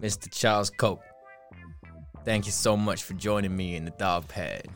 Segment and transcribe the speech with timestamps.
[0.00, 0.30] Mr.
[0.30, 1.00] Charles Koch.
[2.24, 4.68] Thank you so much for joining me in the dog pad.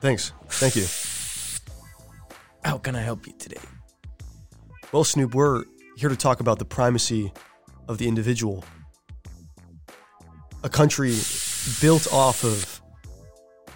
[0.00, 0.32] Thanks.
[0.48, 0.86] Thank you.
[2.64, 3.60] How can I help you today?
[4.92, 5.64] Well, Snoop, we're
[5.96, 7.32] here to talk about the primacy
[7.88, 8.64] of the individual.
[10.62, 11.14] A country
[11.80, 12.80] built off of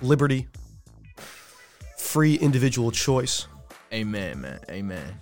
[0.00, 0.48] liberty,
[1.96, 3.46] free individual choice,
[3.93, 4.59] Amen, man.
[4.70, 5.20] Amen.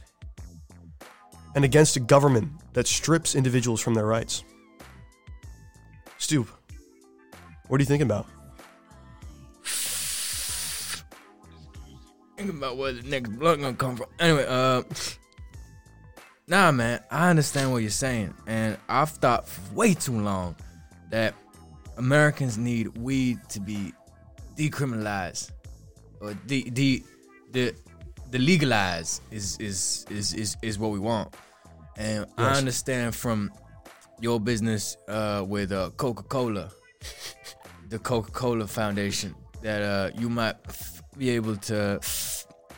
[1.55, 4.45] and against a government that strips individuals from their rights.
[6.39, 8.27] What are you thinking about?
[12.37, 14.07] Think about where the next blood gonna come from.
[14.19, 14.83] Anyway, uh,
[16.49, 17.01] nah, man.
[17.11, 20.57] I understand what you're saying, and I've thought for way too long
[21.11, 21.35] that
[21.97, 23.93] Americans need weed to be
[24.57, 25.51] decriminalized
[26.21, 27.03] or de de
[27.53, 27.75] the
[28.31, 31.35] the legalized is is is is is what we want.
[31.97, 33.51] And I understand from
[34.21, 36.71] your business uh, with uh, Coca Cola,
[37.89, 40.57] the Coca Cola Foundation, that uh, you might
[41.17, 42.01] be able to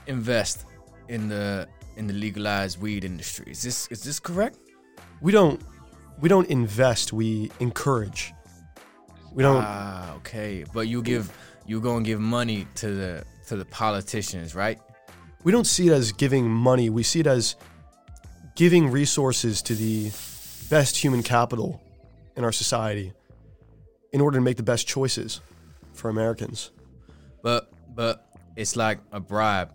[0.06, 0.66] invest
[1.08, 3.50] in the in the legalized weed industry.
[3.50, 4.58] Is this is this correct?
[5.20, 5.60] We don't
[6.20, 8.32] we don't invest, we encourage.
[9.32, 10.64] We don't Ah, okay.
[10.72, 11.30] But you give
[11.66, 14.78] you gonna give money to the to the politicians, right?
[15.44, 16.88] we don't see it as giving money.
[16.88, 17.56] We see it as
[18.54, 20.10] giving resources to the
[20.72, 21.82] best human capital
[22.34, 23.12] in our society
[24.10, 25.42] in order to make the best choices
[25.92, 26.70] for Americans.
[27.42, 29.70] But but it's like a bribe,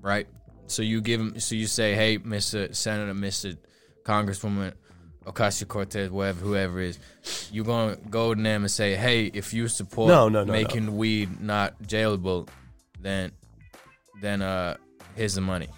[0.00, 0.26] right?
[0.68, 1.38] So you give them.
[1.38, 3.56] So you say, "Hey, Mister Senator, Mister
[4.04, 4.72] Congresswoman
[5.26, 6.98] Ocasio Cortez, whatever, whoever it is,
[7.52, 10.96] you're gonna go to them and say, "Hey, if you support No, no, no, making
[10.96, 12.48] weed not jailable,
[12.98, 13.32] then
[14.22, 14.76] then uh
[15.14, 15.68] here's the money."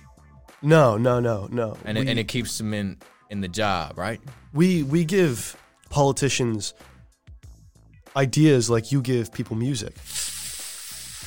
[0.63, 1.77] No, no, no, no.
[1.85, 2.99] And we, it, and it keeps them in
[3.31, 4.21] in the job, right?
[4.55, 5.57] We we give
[5.91, 6.73] politicians
[8.17, 9.95] ideas like you give people music.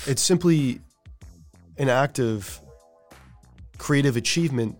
[0.07, 0.79] It's simply
[1.77, 2.59] an act of
[3.77, 4.77] creative achievement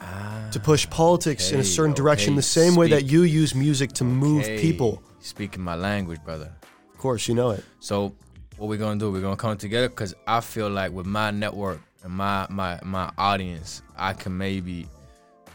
[0.00, 3.54] to ah, push politics in a okay, certain direction the same way that you use
[3.54, 5.02] music to move people.
[5.20, 6.52] speaking my language, brother.
[6.92, 7.64] Of course, you know it.
[7.80, 8.14] So
[8.56, 9.10] what we're gonna do?
[9.10, 13.10] We're gonna come together because I feel like with my network and my my my
[13.16, 14.88] audience, I can maybe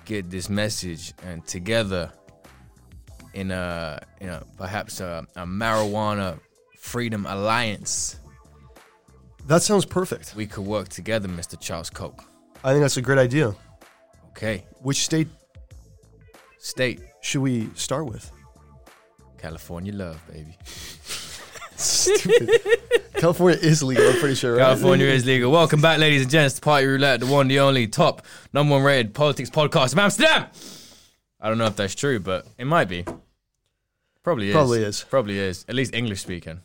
[0.06, 2.11] get this message and together
[3.34, 6.40] in a you know perhaps a, a marijuana
[6.78, 8.19] freedom alliance,
[9.47, 10.35] That sounds perfect.
[10.35, 11.59] we could work together, Mr.
[11.59, 12.23] Charles Koch.
[12.63, 13.56] I think that's a great idea.
[14.29, 15.28] Okay, Which state
[16.57, 18.31] state should we start with?
[19.38, 20.57] California love, baby.
[21.75, 22.50] Stupid.
[23.16, 24.63] California is legal, I'm pretty sure, right?
[24.63, 25.50] California is legal.
[25.51, 28.84] Welcome back, ladies and gents, to Party Roulette, the one, the only, top number one
[28.84, 30.47] rated politics podcast of Amsterdam.
[31.41, 33.05] I don't know if that's true, but it might be.
[34.23, 34.53] Probably is.
[34.53, 35.03] Probably is.
[35.09, 35.66] Probably is.
[35.69, 36.61] At least English speaking.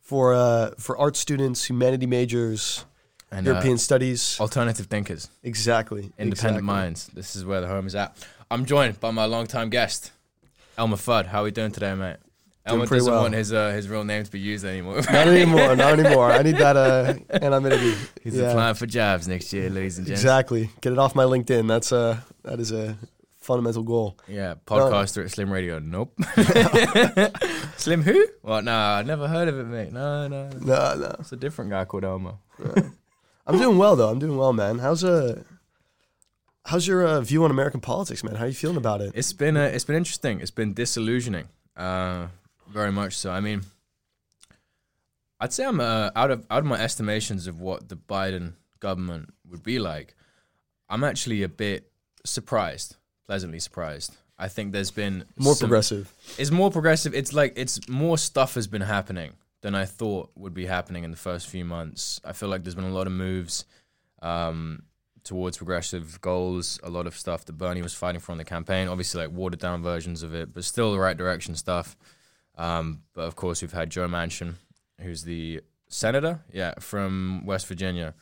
[0.00, 2.84] for uh, for art students, humanity majors,
[3.30, 4.38] And European uh, studies.
[4.40, 6.02] alternative thinkers, Exactly.
[6.18, 6.62] independent exactly.
[6.62, 7.08] minds.
[7.14, 8.16] This is where the home is at.
[8.50, 10.12] I'm joined by my longtime guest,
[10.78, 11.26] Elmer Fudd.
[11.26, 12.16] How are we doing today, mate?
[12.66, 13.22] Elmer doesn't well.
[13.22, 14.96] want his uh, his real name to be used anymore.
[15.02, 15.76] Not anymore.
[15.76, 16.32] Not anymore.
[16.32, 17.94] I need that uh, anonymity.
[18.22, 18.48] He's Yeah.
[18.50, 20.22] applying for jobs next year, ladies and gents.
[20.22, 20.70] Exactly.
[20.80, 21.68] Get it off my LinkedIn.
[21.68, 22.96] That's uh that is a
[23.44, 24.18] fundamental goal.
[24.26, 25.78] Yeah, podcaster at Slim Radio.
[25.78, 26.18] Nope.
[27.76, 28.26] Slim who?
[28.42, 29.92] Well, nah, I never heard of it, mate.
[29.92, 30.50] No, no.
[30.60, 31.16] No, no.
[31.20, 32.38] It's a different guy called Elmo.
[33.46, 34.08] I'm doing well though.
[34.08, 34.78] I'm doing well, man.
[34.78, 35.42] How's uh
[36.66, 38.36] how's your uh, view on American politics, man?
[38.36, 39.12] How are you feeling about it?
[39.14, 40.40] It's been uh, it's been interesting.
[40.40, 42.28] It's been disillusioning, uh,
[42.68, 43.30] very much so.
[43.30, 43.62] I mean,
[45.40, 49.34] I'd say I'm uh, out of out of my estimations of what the Biden government
[49.50, 50.14] would be like.
[50.88, 51.90] I'm actually a bit
[52.24, 52.96] surprised,
[53.26, 54.16] pleasantly surprised.
[54.38, 56.12] I think there's been More some- progressive.
[56.38, 57.14] It's more progressive.
[57.14, 61.10] It's like it's more stuff has been happening than I thought would be happening in
[61.10, 62.20] the first few months.
[62.24, 63.64] I feel like there's been a lot of moves
[64.22, 64.82] um,
[65.22, 66.78] towards progressive goals.
[66.82, 68.88] A lot of stuff that Bernie was fighting for in the campaign.
[68.88, 71.96] Obviously, like watered down versions of it, but still the right direction stuff.
[72.58, 74.54] Um, but of course, we've had Joe Manchin,
[75.00, 78.14] who's the senator, yeah, from West Virginia,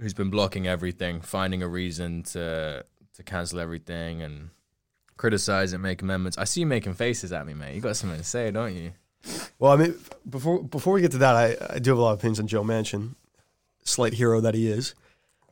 [0.00, 2.84] who's been blocking everything, finding a reason to
[3.16, 4.50] to cancel everything and
[5.16, 6.38] criticize and make amendments.
[6.38, 7.74] I see you making faces at me, mate.
[7.74, 8.92] You got something to say, don't you?
[9.58, 9.94] Well, I mean,
[10.28, 12.46] before before we get to that, I, I do have a lot of opinions on
[12.46, 13.14] Joe Manchin,
[13.82, 14.94] slight hero that he is.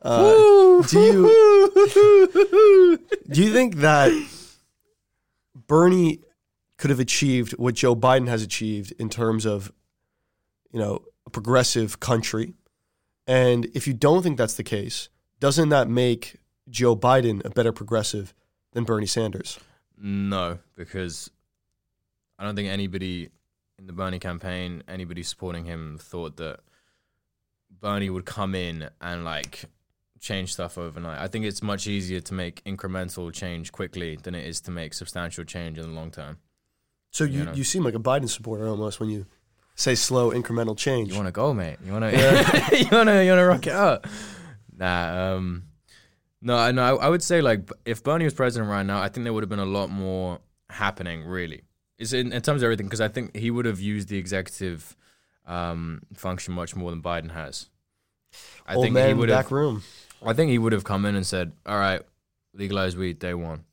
[0.01, 2.99] Uh, do you
[3.29, 4.11] do you think that
[5.55, 6.19] Bernie
[6.77, 9.71] could have achieved what Joe Biden has achieved in terms of,
[10.71, 12.53] you know, a progressive country?
[13.25, 15.07] And if you don't think that's the case,
[15.39, 16.35] doesn't that make
[16.69, 18.33] Joe Biden a better progressive
[18.71, 19.59] than Bernie Sanders?
[19.97, 21.29] No, because
[22.39, 23.29] I don't think anybody
[23.77, 26.59] in the Bernie campaign, anybody supporting him, thought that
[27.69, 29.65] Bernie would come in and like
[30.19, 31.19] change stuff overnight.
[31.19, 34.93] I think it's much easier to make incremental change quickly than it is to make
[34.93, 36.37] substantial change in the long term.
[37.11, 37.53] So you, You know.
[37.53, 39.25] you seem like a Biden supporter almost when you
[39.75, 41.09] say slow incremental change.
[41.09, 41.77] You want to go, mate?
[41.85, 42.11] You want to?
[42.17, 42.71] Yeah.
[42.73, 43.23] you want to?
[43.23, 44.05] You want to rock it out?
[44.75, 45.33] Nah.
[45.35, 45.63] Um.
[46.43, 46.83] No, I no.
[46.83, 49.43] I, I would say like if Bernie was president right now, I think there would
[49.43, 51.23] have been a lot more happening.
[51.25, 51.61] Really,
[51.97, 54.95] it's in, in terms of everything because I think he would have used the executive
[55.47, 57.69] um, function much more than Biden has.
[58.67, 59.51] I Old think man he would back have.
[59.53, 59.83] room.
[60.25, 62.01] I think he would have come in and said, "All right,
[62.53, 63.63] legalize weed day one,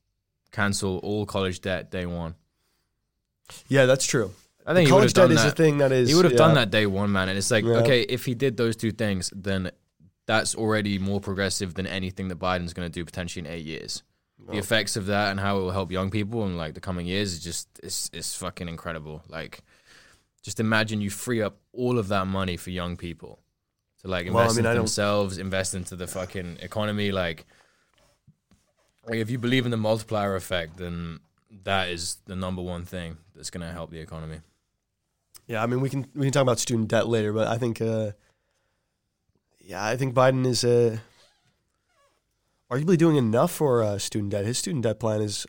[0.53, 2.37] cancel all college debt day one."
[3.69, 4.33] Yeah, that's true.
[4.67, 5.55] I think College debt is that.
[5.55, 6.09] a thing that is.
[6.09, 6.39] He would have yeah.
[6.39, 7.29] done that day one, man.
[7.29, 7.79] And it's like, Yeah.
[7.79, 9.71] okay, if he did those two things, then
[10.31, 14.03] that's already more progressive than anything that Biden's going to do potentially in eight years.
[14.49, 17.07] The effects of that and how it will help young people in like the coming
[17.07, 19.23] years is just it's it's fucking incredible.
[19.29, 19.61] Like,
[20.43, 23.39] just imagine you free up all of that money for young people
[24.03, 27.11] to like invest Well, I mean, into I don't- themselves, invest into the fucking economy.
[27.13, 27.45] Like,
[29.09, 31.21] like, if you believe in the multiplier effect, then
[31.65, 34.39] that is the number one thing that's going to help the economy.
[35.47, 37.81] Yeah, I mean, we can we can talk about student debt later, but I think,
[37.81, 38.13] uh,
[39.71, 40.99] yeah, I think Biden is uh,
[42.69, 44.45] arguably doing enough for uh, student debt.
[44.45, 45.47] His student debt plan is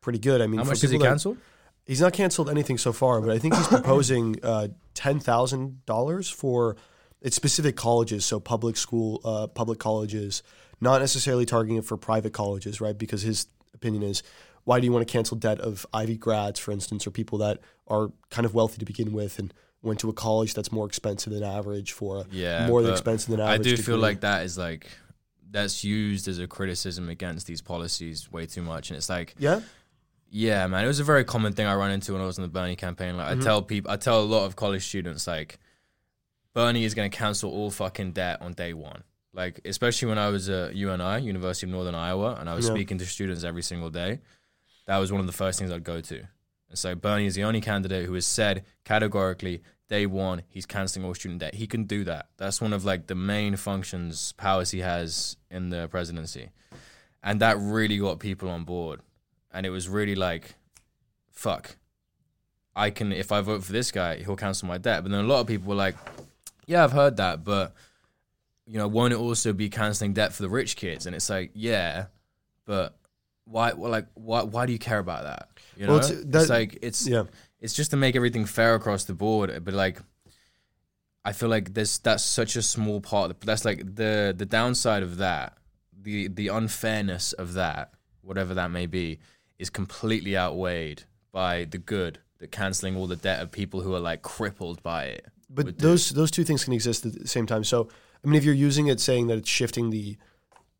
[0.00, 0.40] pretty good.
[0.40, 1.38] I mean, How much has he canceled?
[1.84, 6.30] He's not canceled anything so far, but I think he's proposing uh, ten thousand dollars
[6.30, 6.76] for
[7.20, 10.44] its specific colleges, so public school, uh, public colleges,
[10.80, 12.96] not necessarily targeting it for private colleges, right?
[12.96, 14.22] Because his opinion is,
[14.62, 17.58] why do you want to cancel debt of Ivy grads, for instance, or people that
[17.88, 19.52] are kind of wealthy to begin with and
[19.82, 23.40] went to a college that's more expensive than average for Yeah, more than expensive than
[23.40, 23.60] average.
[23.66, 24.88] I do feel like that is like
[25.50, 29.60] that's used as a criticism against these policies way too much, and it's like, yeah,
[30.30, 32.42] yeah, man, it was a very common thing I ran into when I was in
[32.42, 33.16] the Bernie campaign.
[33.16, 33.40] Like, Mhm.
[33.40, 35.58] I tell people, I tell a lot of college students, like,
[36.52, 39.04] Bernie is going to cancel all fucking debt on day one.
[39.32, 42.72] Like, especially when I was at UNI, University of Northern Iowa, and I was Yeah.
[42.74, 44.20] speaking to students every single day.
[44.86, 46.26] That was one of the first things I'd go to.
[46.68, 51.04] And so Bernie is the only candidate who has said categorically, day one, he's canceling
[51.04, 51.54] all student debt.
[51.54, 52.28] He can do that.
[52.36, 56.50] That's one of like the main functions, powers he has in the presidency.
[57.22, 59.00] And that really got people on board.
[59.50, 60.54] And it was really like,
[61.30, 61.76] fuck.
[62.76, 65.02] I can if I vote for this guy, he'll cancel my debt.
[65.02, 65.96] But then a lot of people were like,
[66.66, 67.74] Yeah, I've heard that, but
[68.68, 71.06] you know, won't it also be canceling debt for the rich kids?
[71.06, 72.06] And it's like, yeah,
[72.66, 72.94] but
[73.50, 73.72] why?
[73.72, 74.42] Well, like, why?
[74.42, 75.48] Why do you care about that?
[75.76, 77.24] You know, Well, it's, it's- like it's yeah.
[77.60, 79.64] it's just to make everything fair across the board.
[79.64, 80.00] But like,
[81.24, 83.40] I feel like there's that's such a small part.
[83.40, 85.56] That's like the the downside of that,
[86.00, 87.92] the the unfairness of that,
[88.22, 89.18] whatever that may be,
[89.58, 94.00] is completely outweighed by the good that canceling all the debt of people who are
[94.00, 95.26] like crippled by it.
[95.50, 95.88] But would do.
[95.88, 97.64] those those two things can exist at the same time.
[97.64, 97.88] So,
[98.24, 100.16] I mean, if you're using it saying that it's shifting the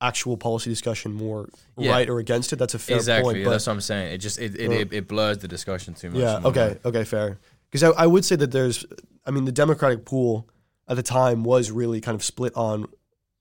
[0.01, 1.93] actual policy discussion more Yeah.
[1.93, 3.45] right or against it, that's a fair exactly, point.
[3.45, 4.13] But that's what I'm saying.
[4.13, 6.21] It just it it, it, it blurs the discussion too much.
[6.21, 7.39] yeah, okay, okay, fair.
[7.71, 8.87] Because I, I would say that there's,
[9.27, 10.49] I mean, the Democratic pool
[10.89, 12.87] at the time was really kind of split on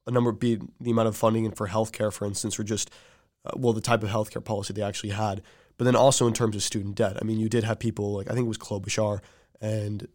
[0.06, 2.90] a number, be the amount of funding and for healthcare, for instance, or just,
[3.46, 5.42] uh, well, the type of healthcare policy they actually had.
[5.78, 8.30] But then also in terms of student debt, I mean, you did have people like
[8.30, 9.20] I think it was Klobuchar
[9.62, 10.08] and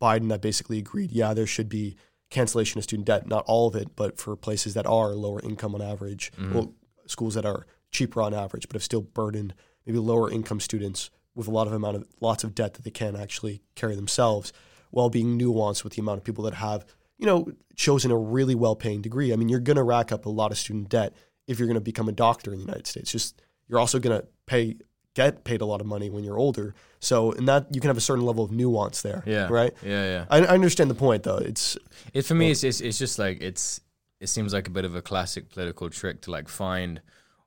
[0.00, 1.96] Biden that basically agreed, yeah, there should be
[2.32, 5.74] cancellation of student debt, not all of it, but for places that are lower income
[5.74, 6.52] on average, Mhm.
[6.54, 6.74] well,
[7.06, 9.54] schools that are cheaper on average, but have still burdened
[9.86, 12.90] maybe lower income students with a lot of amount of lots of debt that they
[12.90, 14.52] can't actually carry themselves,
[14.90, 16.84] while being nuanced with the amount of people that have,
[17.18, 19.32] you know, chosen a really well paying degree.
[19.32, 21.14] I mean, you're gonna rack up a lot of student debt
[21.46, 23.10] if you're gonna become a doctor in the United States.
[23.12, 24.76] Just you're also gonna pay
[25.14, 26.74] get paid a lot of money when you're older.
[27.00, 29.22] So in that you can have a certain level of nuance there.
[29.26, 29.48] Yeah.
[29.50, 29.72] Right.
[29.82, 30.24] Yeah, yeah.
[30.30, 31.38] I, I understand the point though.
[31.38, 31.76] It's
[32.12, 33.80] It for me, it's, it's it's just like it's
[34.20, 37.00] it seems like a bit of a classic political trick to like find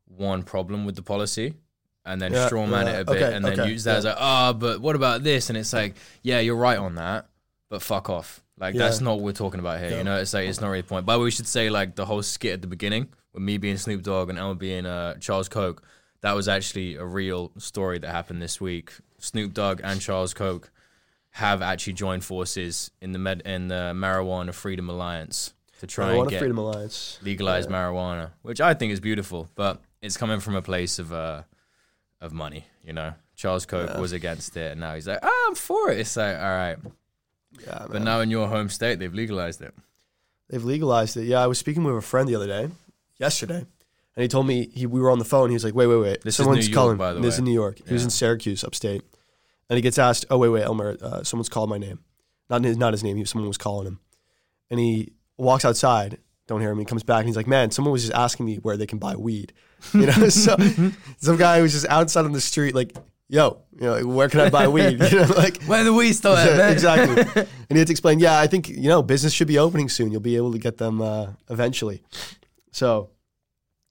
[0.05, 1.55] one problem with the policy
[2.05, 3.93] and then Yeah, straw man yeah, it a bit okay, and then okay, use that
[3.93, 3.97] yeah.
[3.97, 5.49] as like, ah, but what about this?
[5.49, 7.27] And it's like, yeah, you're right on that,
[7.69, 8.43] but fuck off.
[8.57, 9.97] Like that's not what we're talking about here.
[9.97, 11.05] You know, it's like it's not really the point.
[11.05, 14.01] But we should say like the whole skit at the beginning with me being Snoop
[14.01, 15.83] Dogg and Elma being uh, Charles Koch.
[16.25, 18.91] That was actually a real story that happened this week.
[19.19, 20.71] Snoop Dogg and Charles Koch
[21.29, 26.21] have actually joined forces in the med in the Marijuana Freedom Alliance to try Marijuana
[26.21, 27.19] and get Freedom Alliance.
[27.21, 27.75] legalized Yeah.
[27.77, 31.43] marijuana, which I think is beautiful, but it's coming from a place of uh
[32.21, 33.13] of money, you know.
[33.35, 33.99] Charles Koch Yeah.
[33.99, 36.77] was against it, and now he's like, "Oh, I'm for it." It's like, all right,
[37.67, 38.03] Yeah, but man.
[38.03, 39.75] now in your home state, they've legalized it.
[40.49, 41.25] They've legalized it.
[41.25, 42.71] Yeah, I was speaking with a friend the other day,
[43.19, 43.67] yesterday,
[44.15, 45.49] and he told me he we were on the phone.
[45.49, 46.21] He was like, "Wait, wait, wait.
[46.21, 47.41] This is Someone's New York, calling." by the this is way.
[47.41, 47.77] in New York.
[47.85, 48.05] He was Yeah.
[48.07, 49.01] in Syracuse, upstate,
[49.69, 51.99] and he gets asked, "Oh wait, wait, Elmer, uh, someone's called my name."
[52.49, 53.17] Not his, not his name.
[53.17, 53.99] He, someone was calling him,
[54.69, 56.19] and he walks outside.
[56.47, 56.77] Don't hear him.
[56.77, 58.99] He comes back and he's like, "Man, someone was just asking me where they can
[58.99, 59.51] buy weed."
[59.93, 60.55] You know, so
[61.17, 62.95] some guy was just outside on the street, like,
[63.27, 66.13] "Yo, you know, like, where can I buy weed?" You know, like Where the weed
[66.13, 66.71] store at, man?
[66.71, 67.23] exactly.
[67.69, 70.11] And he had to explain, yeah, I think, you know, business should be opening soon.
[70.11, 72.03] You'll be able to get them uh, eventually.
[72.71, 73.09] So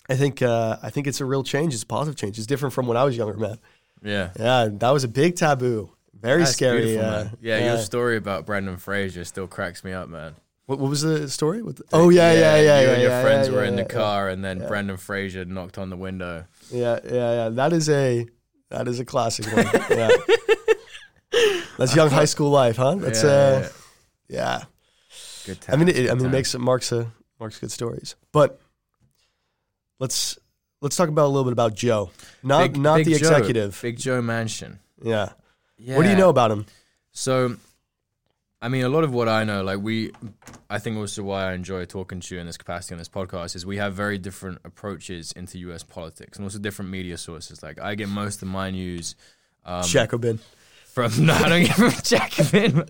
[0.08, 1.74] I think uh, I think it's a real change.
[1.74, 2.38] It's a positive change.
[2.38, 3.58] It's different from when I was younger, man.
[4.02, 4.30] Yeah.
[4.38, 5.90] Yeah, that was a big taboo.
[6.12, 6.98] Very That's scary.
[6.98, 7.36] uh, man.
[7.40, 10.34] Yeah, your story about Brendan Fraser still cracks me up, man.
[10.66, 11.60] What, what was the story?
[11.60, 12.80] With the, oh yeah, yeah, yeah, yeah.
[12.80, 14.96] You yeah, and your yeah, friends yeah, were in yeah, the car, and then Brendan
[14.96, 16.46] Fraser knocked on the window.
[16.70, 17.48] Yeah, yeah, yeah.
[17.50, 18.26] That is a
[18.70, 19.66] that is a classic one.
[19.90, 20.08] yeah.
[21.76, 22.94] That's young high school life, huh?
[22.94, 23.68] That's yeah, uh,
[24.28, 24.38] yeah.
[24.38, 24.64] yeah.
[25.44, 28.16] good I mean, it, I mean, it makes marks a marks good stories.
[28.32, 28.58] But
[29.98, 30.38] let's
[30.80, 32.10] let's talk about a little bit about Joe,
[32.42, 33.28] not Big- not Big the Joe.
[33.28, 33.78] executive.
[33.82, 34.78] Big Joe Manchin.
[35.02, 35.30] Yeah.
[35.76, 35.96] Yeah.
[35.96, 36.66] What do you know about him?
[37.12, 37.56] So,
[38.62, 40.12] I mean, a lot of what I know, like we,
[40.70, 43.54] I think also why I enjoy talking to you in this capacity on this podcast
[43.56, 45.82] is we have very different approaches into U.S.
[45.82, 47.62] politics and also different media sources.
[47.62, 49.16] Like I get most of my news
[49.64, 50.38] um, Jacobin.
[50.86, 52.86] from no, I don't get from Jacobin.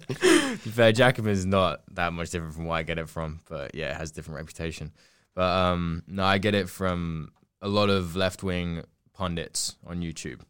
[0.59, 3.91] fair, Jacobin is not that much different from where I get it from, but yeah,
[3.91, 4.93] it has a different reputation.
[5.35, 8.83] But um, no, I get it from a lot of left wing
[9.15, 10.41] pundits on YouTube,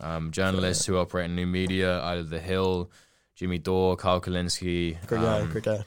[0.00, 2.90] um, journalists who operate in new media, either The Hill,
[3.34, 4.96] Jimmy Dore, Carl Kulinski.
[5.06, 5.40] Great guy.
[5.40, 5.84] um, Great guy.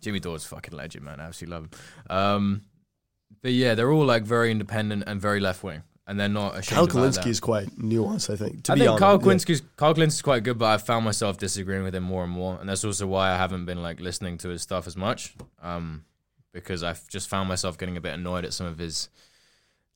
[0.00, 1.20] Jimmy Dore's a fucking legend, man.
[1.20, 2.16] I absolutely love him.
[2.16, 2.62] Um,
[3.42, 6.90] but yeah, they're all like very independent and very left wing, and they're not ashamed
[6.90, 7.14] Kyle that.
[7.14, 8.64] Kulinski is quite nuanced, I think.
[8.64, 9.18] To I be think honest, Carl.
[9.18, 12.58] Kulinski's Carl Kulinski's quite good, but I've found myself disagreeing with him more and more,
[12.60, 16.04] and that's also why I haven't been like listening to his stuff as much, um,
[16.52, 19.08] because I've just found myself getting a bit annoyed at some of his.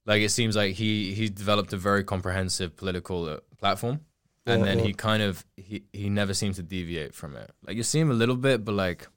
[0.07, 4.01] Like it seems like he he developed a very comprehensive political uh, platform,
[4.47, 4.85] and Yeah, then yeah.
[4.87, 7.51] he kind of he he never seems to deviate from it.
[7.67, 9.09] Like you see him a little bit, but like.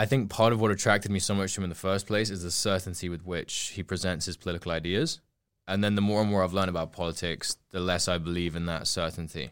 [0.00, 2.30] I think part of what attracted me so much to him in the first place
[2.30, 5.20] is the certainty with which he presents his political ideas.
[5.66, 8.66] And then the more and more I've learned about politics, the less I believe in
[8.66, 9.50] that certainty.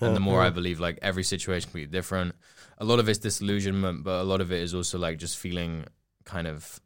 [0.00, 0.42] And the more.
[0.42, 2.34] I believe like every situation can be different.
[2.78, 5.84] A lot of it's disillusionment, but a lot of it is also like just feeling
[6.24, 6.80] kind of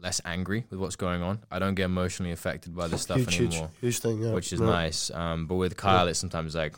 [0.00, 1.40] less angry with what's going on.
[1.50, 4.22] I don't get emotionally affected by this stuff huge, huge, anymore, huge thing.
[4.22, 4.32] Yeah.
[4.32, 4.66] which is Yeah.
[4.66, 5.10] nice.
[5.10, 6.74] Um, but with Kyle, it's sometimes like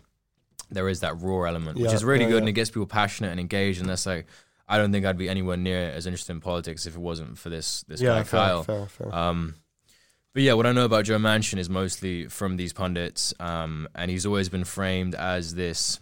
[0.71, 2.87] there is that raw element, which Yeah, is really yeah, good and it gets people
[2.87, 3.81] passionate and engaged.
[3.81, 4.27] And that's like,
[4.69, 7.51] I don't think I'd be anywhere near as interested in politics if it wasn't for
[7.51, 8.63] this this Yeah, guy fair, Kyle.
[8.65, 9.15] fair, fair.
[9.15, 9.55] Um,
[10.35, 14.11] but yeah, what I know about Joe Manchin is mostly from these pundits, um, and
[14.11, 15.99] he's always been framed as this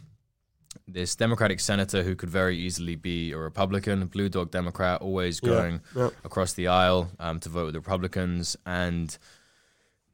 [0.86, 5.40] this Democratic senator who could very easily be a Republican, a blue dog Democrat, always
[5.40, 6.10] going yeah.
[6.24, 9.16] across the aisle um, to vote with the Republicans, and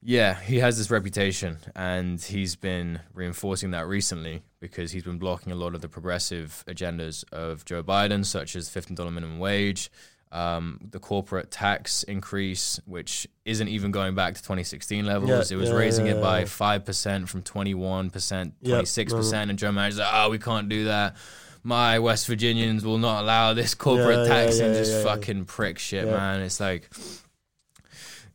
[0.03, 5.53] yeah, he has this reputation, and he's been reinforcing that recently because he's been blocking
[5.53, 9.91] a lot of the progressive agendas of Joe Biden, such as fifteen dollar minimum wage,
[10.33, 15.51] um, the corporate tax increase, which isn't even going back to 2016 levels.
[15.51, 19.13] Yeah, it was yeah, raising yeah, it by five percent from 21 percent, Yeah, 26
[19.13, 21.17] percent, and Joe Manchin's like, "Oh, we can't do that."
[21.63, 26.41] My West Virginians will not allow this corporate tax and just fucking prick shit, man.
[26.41, 26.89] It's like,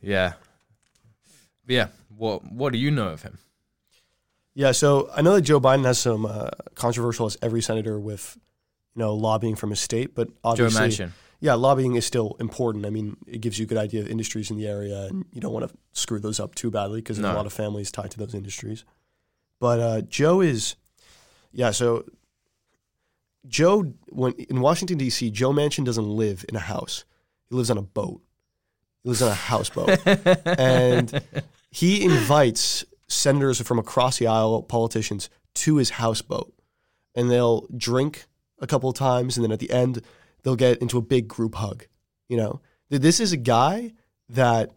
[0.00, 0.34] yeah,
[1.66, 1.86] But yeah.
[2.16, 3.38] What What do you know of him?
[4.54, 8.38] Yeah, so I know that Joe Biden has some uh, controversial as every senator with,
[8.94, 11.10] you know, lobbying from his state, but Joe obviously, Manchin.
[11.40, 12.86] Yeah, lobbying is still important.
[12.86, 15.40] I mean, it gives you a good idea of industries in the area, and you
[15.40, 17.32] don't want to screw those up too badly because No.
[17.32, 18.84] a lot of families tied to those industries.
[19.60, 20.76] But uh, Joe is,
[21.52, 21.70] yeah.
[21.70, 22.04] So
[23.46, 27.04] Joe, when in Washington D.C., Joe Manchin doesn't live in a house;
[27.48, 28.20] he lives on a boat.
[29.02, 29.98] He lives on a houseboat,
[30.58, 31.22] and
[31.70, 36.52] he invites senators from across the aisle, politicians, to his houseboat,
[37.14, 38.26] and they'll drink
[38.58, 40.02] a couple of times, and then at the end,
[40.46, 41.86] they'll get into a big group hug.
[42.28, 43.94] You know, this is a guy
[44.28, 44.70] that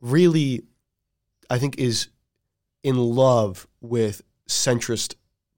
[0.00, 0.62] really,
[1.48, 2.08] I think, is
[2.82, 5.14] in love with centrist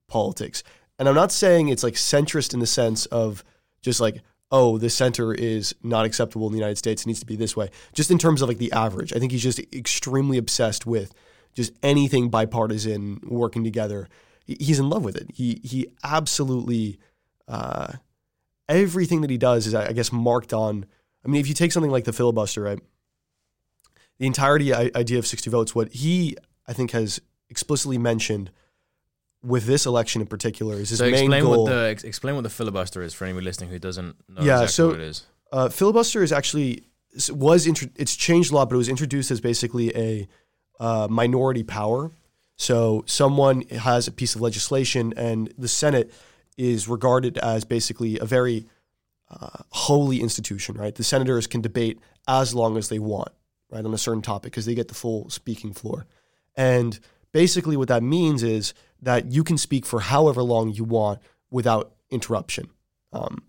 [0.06, 0.62] politics.
[0.98, 3.42] And I'm not saying it's like centrist in the sense of
[3.80, 7.00] just like, oh, the center is not acceptable in the United States.
[7.00, 7.70] It needs to be this way.
[7.94, 9.14] Just in terms of like the average.
[9.14, 11.14] I think he's just extremely obsessed with
[11.54, 14.10] just anything bipartisan working together.
[14.44, 15.30] He's in love with it.
[15.32, 16.98] He he absolutely
[17.48, 17.94] uh,
[18.68, 20.86] everything that he does is I guess marked on.
[21.24, 22.78] I mean, if you take something like the filibuster, right?
[24.18, 28.50] The entirety idea of 60 votes, what he I think has explicitly mentioned
[29.42, 31.64] with this election in particular is his So main explain goal.
[31.64, 34.62] what the ex- explain what the filibuster is for anyone listening who doesn't know Yeah,
[34.62, 35.22] exactly so- what it is.
[35.52, 36.84] uh, filibuster is actually
[37.30, 40.26] was intro- it's changed a lot, but it was introduced as basically a
[40.80, 42.10] uh, minority power.
[42.56, 46.12] So someone has a piece of legislation, and the Senate
[46.56, 48.66] is regarded as basically a very
[49.30, 50.94] uh, holy institution, right?
[50.94, 53.30] The senators can debate as long as they want,
[53.70, 56.06] right, on a certain topic because they get the full speaking floor.
[56.56, 56.98] And
[57.32, 61.20] basically, what that means is that you can speak for however long you want
[61.50, 62.70] without interruption.
[63.12, 63.42] Um,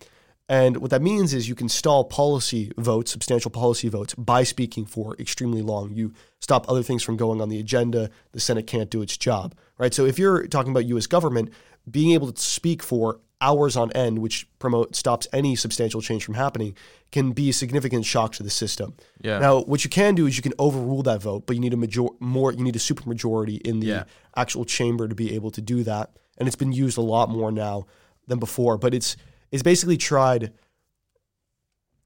[0.47, 4.85] and what that means is you can stall policy votes, substantial policy votes, by speaking
[4.85, 5.91] for extremely long.
[5.93, 8.11] You stop other things from going on the agenda.
[8.31, 9.93] The Senate can't do its job, right?
[9.93, 11.07] So if you're talking about U.S.
[11.07, 11.51] government,
[11.89, 16.33] being able to speak for hours on end, which promote stops any substantial change from
[16.35, 16.75] happening,
[17.11, 18.95] can be a significant shock to the system.
[19.21, 19.39] Yeah.
[19.39, 21.77] Now, what you can do is you can overrule that vote, but you need a
[21.77, 22.51] major more.
[22.53, 24.03] You need a supermajority in the Yeah.
[24.35, 27.51] actual chamber to be able to do that, and it's been used a lot more
[27.51, 27.85] now
[28.27, 28.77] than before.
[28.77, 29.15] But it's
[29.51, 30.53] it's basically tried.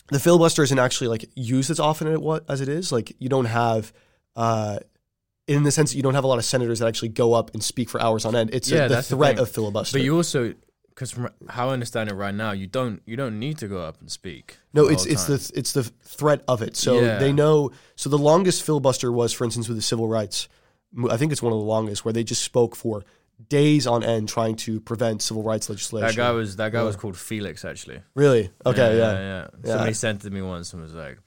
[0.10, 2.92] The filibuster isn't actually like used as often as it, as it is.
[2.92, 3.94] Like you don't have.
[4.36, 4.80] Uh,
[5.50, 7.54] in the sense that you don't have a lot of senators that actually go up
[7.54, 8.52] and speak for hours on end.
[8.54, 9.98] It's Yeah, a, the that's the threat of filibuster.
[9.98, 10.54] But you also,
[10.90, 13.82] because from how I understand it right now, you don't you don't need to go
[13.82, 14.58] up and speak.
[14.74, 15.38] No, it's it's time.
[15.38, 16.76] the it's the threat of it.
[16.78, 17.18] So Yeah.
[17.18, 17.72] they know.
[17.96, 20.48] So the longest filibuster was, for instance, with the civil rights.
[21.10, 23.04] I think it's one of the longest where they just spoke for
[23.48, 26.08] days on end trying to prevent civil rights legislation.
[26.08, 26.86] that guy was that guy Yeah.
[26.86, 28.02] was called Felix actually.
[28.14, 28.98] really okay.
[28.98, 29.48] Yeah, yeah, yeah.
[29.64, 29.72] Yeah.
[29.72, 31.18] Somebody sent it to me once and was like.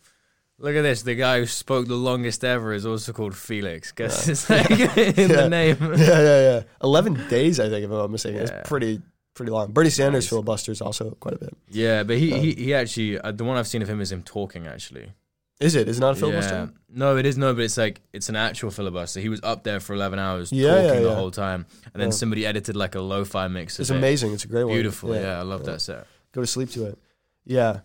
[0.59, 1.03] Look at this.
[1.03, 3.91] The guy who spoke the longest ever is also called Felix.
[3.93, 5.27] Guess it's like in Yeah.
[5.43, 5.77] the name.
[5.81, 6.63] yeah, yeah, yeah.
[6.83, 8.37] Eleven days, I think, if I'm not mistaken.
[8.39, 8.43] Yeah.
[8.61, 9.01] It's pretty
[9.35, 9.73] pretty long.
[9.73, 10.29] Bernie Sanders Nice.
[10.29, 11.57] filibusters also quite a bit.
[11.69, 14.13] Yeah, but he, Um, he, he actually uh, the one I've seen of him is
[14.13, 15.13] him talking actually.
[15.59, 15.89] Is it?
[15.89, 16.55] Is it not a filibuster?
[16.55, 16.67] Yeah.
[16.95, 19.21] No, it is no, but it's like it's an actual filibuster.
[19.21, 22.09] He was up there for eleven hours Yeah, talking yeah, the whole time, and then
[22.09, 22.15] Yeah.
[22.15, 23.77] somebody edited like a lo-fi mix.
[23.79, 23.97] Of It's it.
[23.97, 24.33] amazing.
[24.35, 24.75] It's a great one.
[24.75, 25.15] Beautiful.
[25.15, 26.07] Yeah, I love that set.
[26.33, 26.99] go to sleep to it.
[27.47, 27.81] Yeah,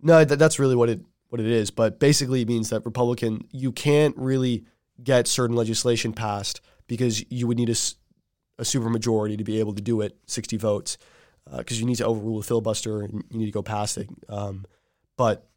[0.00, 1.00] no, that, that's really what it
[1.32, 1.70] what it is.
[1.70, 4.64] But basically, it means that Republican you can't really
[5.02, 7.78] get certain legislation passed because you would need a,
[8.58, 10.98] a supermajority to be able to do it, sixty votes,
[11.56, 14.08] because you need to overrule the filibuster and you need to go past it.
[14.28, 14.66] Um,
[15.16, 15.48] but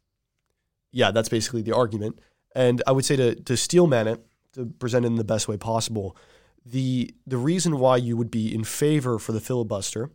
[0.92, 2.18] yeah, that's basically the argument.
[2.54, 5.58] And I would say to to steelman it, to present it in the best way
[5.58, 6.16] possible,
[6.64, 10.10] the the reason why you would be in favor for the filibuster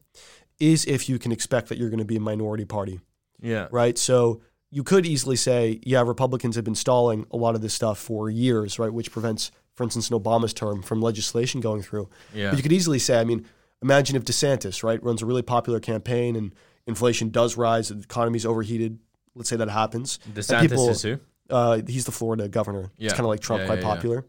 [0.60, 3.00] is if you can expect that you're going to be a minority party,
[3.42, 3.68] Yeah.
[3.72, 3.98] right?
[3.98, 4.42] So
[4.72, 8.30] you could easily say, yeah, Republicans have been stalling a lot of this stuff for
[8.30, 8.92] years, right?
[8.92, 12.10] Which prevents, for instance, in Obama's term from legislation going through.
[12.34, 12.50] Yeah.
[12.50, 13.46] But you could easily say, I mean,
[13.82, 16.56] imagine if DeSantis, right, runs a really popular campaign and
[16.88, 19.00] inflation does rise, the economy's overheated.
[19.36, 20.20] Let's say that happens.
[20.34, 21.20] DeSantis people- is who?
[21.50, 22.92] Uh, he's the Florida governor.
[22.98, 23.08] Yeah.
[23.08, 23.94] It's kind of like Trump, Yeah, quite yeah, yeah.
[23.94, 24.26] popular.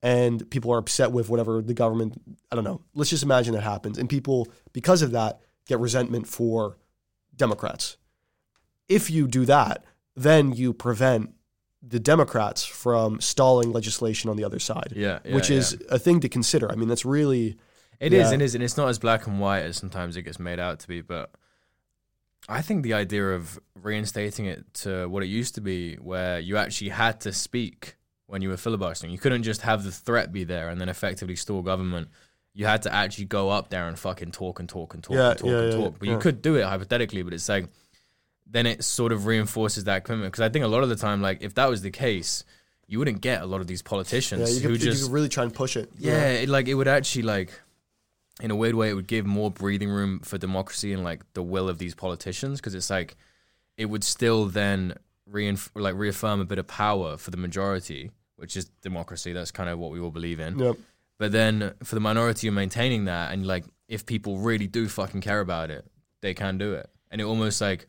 [0.00, 2.20] And people are upset with whatever the government,
[2.52, 2.82] I don't know.
[2.94, 3.98] Let's just imagine that happens.
[3.98, 6.76] And people, because of that, get resentment for
[7.34, 7.96] Democrats.
[8.88, 9.84] If you do that,
[10.16, 11.34] then you prevent
[11.82, 15.18] the Democrats from stalling legislation on the other side, Yeah.
[15.24, 15.56] yeah, which yeah.
[15.58, 16.70] is a thing to consider.
[16.70, 17.56] I mean, that's really,
[17.98, 18.34] It is, Yeah.
[18.34, 20.80] it is, and it's not as black and white as sometimes it gets made out
[20.80, 21.00] to be.
[21.00, 21.30] But
[22.48, 26.56] I think the idea of reinstating it to what it used to be, where you
[26.56, 30.42] actually had to speak when you were filibustering, you couldn't just have the threat be
[30.44, 32.08] there and then effectively stall government.
[32.54, 35.30] You had to actually go up there and fucking talk and talk and talk Yeah,
[35.30, 35.98] and talk yeah, and yeah, talk.
[35.98, 36.14] But yeah.
[36.14, 37.66] you could do it hypothetically, but it's like
[38.46, 40.32] then it sort of reinforces that commitment.
[40.32, 42.44] Because I think a lot of the time, like if that was the case,
[42.86, 45.12] you wouldn't get a lot of these yeah, politicians you who could, you just could
[45.12, 45.90] really try and push it.
[45.98, 47.52] yeah, it, like it would actually like
[48.40, 51.42] in a weird way it would give more breathing room for democracy and like the
[51.42, 53.16] will of these politicians because it's like
[53.76, 54.94] it would still then
[55.30, 59.68] reinf- like reaffirm a bit of power for the majority which is democracy that's kind
[59.68, 60.76] of what we all believe in Yep.
[61.18, 65.20] but then for the minority you're maintaining that and like if people really do fucking
[65.20, 65.86] care about it
[66.22, 67.86] they can do it and it almost like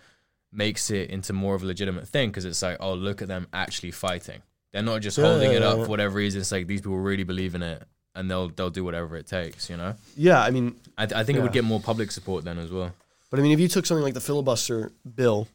[0.53, 3.47] makes it into more of a legitimate thing because it's like oh look at them
[3.53, 5.83] actually fighting they're not just Yeah, holding yeah, it up yeah.
[5.85, 7.83] for whatever reason it's like these people really believe in it
[8.15, 11.23] and they'll they'll do whatever it takes you know Yeah, I mean, i, th- I
[11.23, 12.93] think it would get more public support then as well
[13.31, 15.47] But I mean, if you took something like the filibuster bill,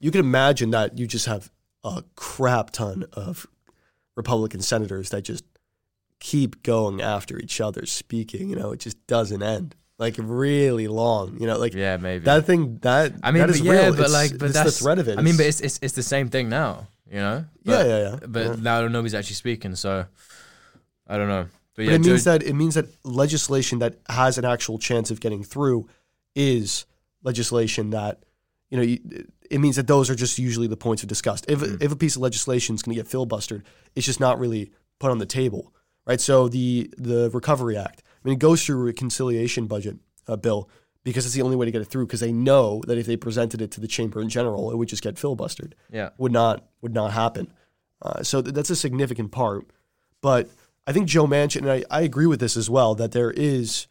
[0.00, 1.50] you could imagine that you just have
[1.84, 3.46] a crap ton of
[4.16, 5.44] Republican senators that just
[6.20, 8.48] keep going after each other speaking.
[8.50, 9.74] You know, it just doesn't end.
[9.98, 11.36] Like really long.
[11.40, 13.90] You know, like yeah maybe that thing that i mean that but yeah real.
[13.90, 15.18] but It's- like but that's the threat of it.
[15.18, 17.98] i mean but It's- it's, it's the same thing now you know yeah, but, yeah,
[17.98, 18.16] yeah.
[18.28, 18.56] but yeah.
[18.60, 20.04] now nobody's actually speaking so
[21.08, 24.38] i don't know but, But yeah it means that it means that legislation that has
[24.38, 25.88] an actual chance of getting through
[26.36, 26.86] is
[27.24, 28.22] legislation that
[28.70, 28.98] you know you,
[29.50, 31.44] it means that those are just usually the points of disgust.
[31.48, 31.82] If Mm.
[31.82, 33.62] if a piece of legislation is going to get filibustered,
[33.96, 35.72] it's just not really put on the table,
[36.06, 36.20] right?
[36.20, 40.68] So the the Recovery Act, I mean, it goes through a reconciliation budget uh, bill
[41.02, 42.06] because it's the only way to get it through.
[42.06, 44.88] Because they know that if they presented it to the chamber in general, it would
[44.88, 47.52] just get filibustered yeah would not would not happen.
[48.02, 49.66] Uh, so th- that's a significant part.
[50.20, 50.50] But
[50.86, 53.86] I think Joe Manchin, and I, I agree with this as well, that there is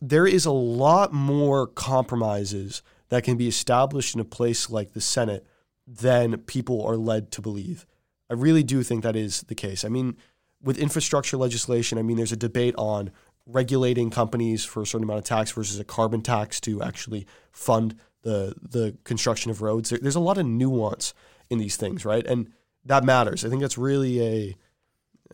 [0.00, 5.00] there is a lot more compromises that can be established in a place like the
[5.00, 5.44] Senate
[5.86, 7.86] than people are led to believe.
[8.30, 9.84] I really do think that is the case.
[9.84, 10.16] I mean,
[10.62, 13.10] with infrastructure legislation, I mean, there's a debate on
[13.46, 17.96] regulating companies for a certain amount of tax versus a carbon tax to actually fund
[18.22, 19.90] the the construction of roads.
[19.90, 21.14] There, there's a lot of nuance
[21.48, 22.26] in these things, right?
[22.26, 22.52] And
[22.84, 23.44] that matters.
[23.44, 24.56] I think that's really a.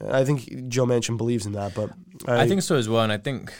[0.09, 1.91] I think Joe Manchin believes in that, but
[2.29, 3.03] I, I think so as well.
[3.03, 3.53] And I think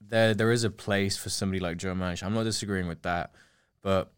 [0.00, 2.24] there there is a place for somebody like Joe Manchin.
[2.24, 3.34] I'm not disagreeing with that,
[3.82, 4.12] but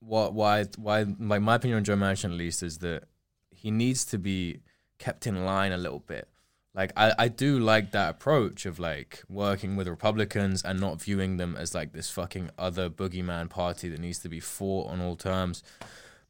[0.00, 3.04] what why why like my opinion on Joe Manchin at least is that
[3.50, 4.60] he needs to be
[4.98, 6.28] kept in line a little bit.
[6.74, 11.38] Like I, I do like that approach of like working with Republicans and not viewing
[11.38, 15.16] them as like this fucking other boogeyman party that needs to be fought on all
[15.16, 15.62] terms.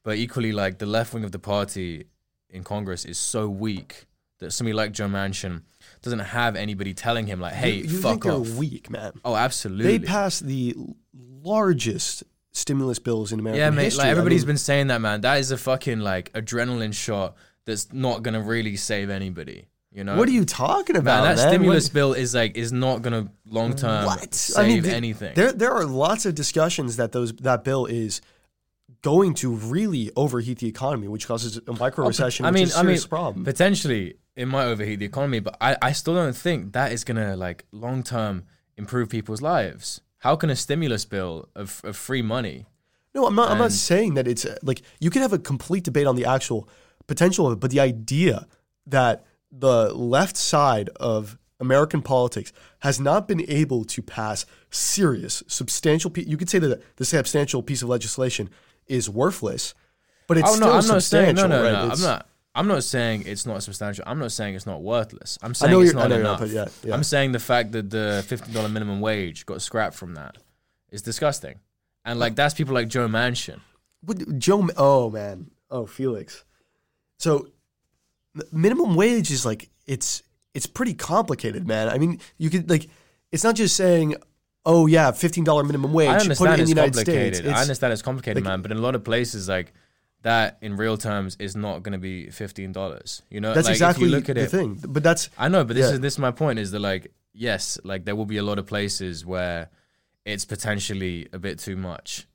[0.04, 2.06] But equally like the left wing of the party
[2.48, 4.06] in Congress is so weak
[4.38, 5.62] that somebody like Joe Manchin
[6.02, 9.12] doesn't have anybody telling him like, "Hey, you, you fuck think off." They're weak, man.
[9.24, 9.98] Oh, absolutely.
[9.98, 10.76] They passed the
[11.12, 13.84] largest stimulus bills in American yeah, mate.
[13.84, 13.98] history.
[13.98, 15.22] Like I everybody's mean, been saying that, man.
[15.22, 17.34] That is a fucking like adrenaline shot
[17.66, 19.66] that's not gonna really save anybody.
[19.92, 21.48] You know What are you talking about, that man?
[21.48, 25.34] stimulus What- bill is like is not gonna long term save I mean, th- anything.
[25.34, 28.20] There, there are lots of discussions that those that bill is
[29.02, 32.44] going to really overheat the economy, which causes a micro oh, recession.
[32.44, 33.44] I which mean, is a I mean, problem.
[33.44, 37.36] potentially it might overheat the economy, but I, I still don't think that is gonna
[37.36, 38.44] like long term
[38.76, 40.00] improve people's lives.
[40.18, 42.66] How can a stimulus bill of, of free money?
[43.14, 43.50] No, I'm not.
[43.50, 46.68] I'm not saying that it's like you can have a complete debate on the actual
[47.06, 48.46] potential of it, but the idea
[48.86, 56.12] that the left side of American politics has not been able to pass serious, substantial.
[56.16, 58.50] You could say that the substantial piece of legislation
[58.86, 59.74] is worthless,
[60.26, 61.48] but it's oh still I'm not saying substantial.
[61.48, 61.88] no, no, right?
[61.88, 61.92] no.
[61.92, 62.28] I'm not.
[62.54, 64.04] I'm not saying it's not substantial.
[64.06, 65.38] I'm not saying it's not worthless.
[65.42, 66.40] I'm saying know it's not enough.
[66.40, 66.94] not, yeah, yeah.
[66.94, 70.36] I'm saying the fact that the fifteen dollar minimum wage got scrapped from that
[70.90, 71.60] is disgusting,
[72.04, 73.60] and like that's people like Joe Manchin.
[74.38, 76.44] Joe, oh man, oh Felix.
[77.18, 77.48] So,
[78.52, 80.22] minimum wage is like it's
[80.54, 81.88] it's pretty complicated, man.
[81.88, 82.88] I mean, you could like,
[83.32, 84.16] it's not just saying,
[84.64, 86.08] oh yeah, fifteen dollar minimum wage.
[86.08, 87.34] I put it understand in it's the United complicated.
[87.36, 87.58] States.
[87.58, 88.62] I understand it's complicated, like- man.
[88.62, 89.72] But in a lot of places, like
[90.22, 93.22] that, in real terms, is not going to be fifteen dollars.
[93.30, 94.50] You know, That's like, exactly if you look at the it.
[94.50, 94.78] thing.
[94.86, 95.94] But that's I know, but this Yeah.
[95.94, 96.58] is this is my point.
[96.58, 99.68] Is that like yes, like there will be a lot of places where
[100.24, 102.26] it's potentially a bit too much.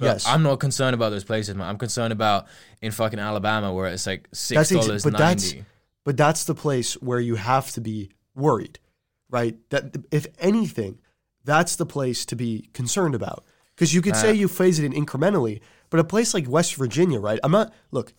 [0.00, 0.26] But yes.
[0.26, 1.68] I'm not concerned about those places, man.
[1.68, 2.46] I'm concerned about
[2.82, 5.64] in fucking Alabama where it's like six That's ex- dollars but that's- ninety.
[6.04, 8.78] But that's the place where you have to be worried,
[9.28, 9.56] right?
[9.68, 10.98] That if anything,
[11.44, 13.44] that's the place to be concerned about.
[13.76, 15.60] Because you could say Uh, you phase it in incrementally,
[15.90, 17.38] but a place like West Virginia, right?
[17.44, 17.72] I'm not.
[17.90, 18.14] Look,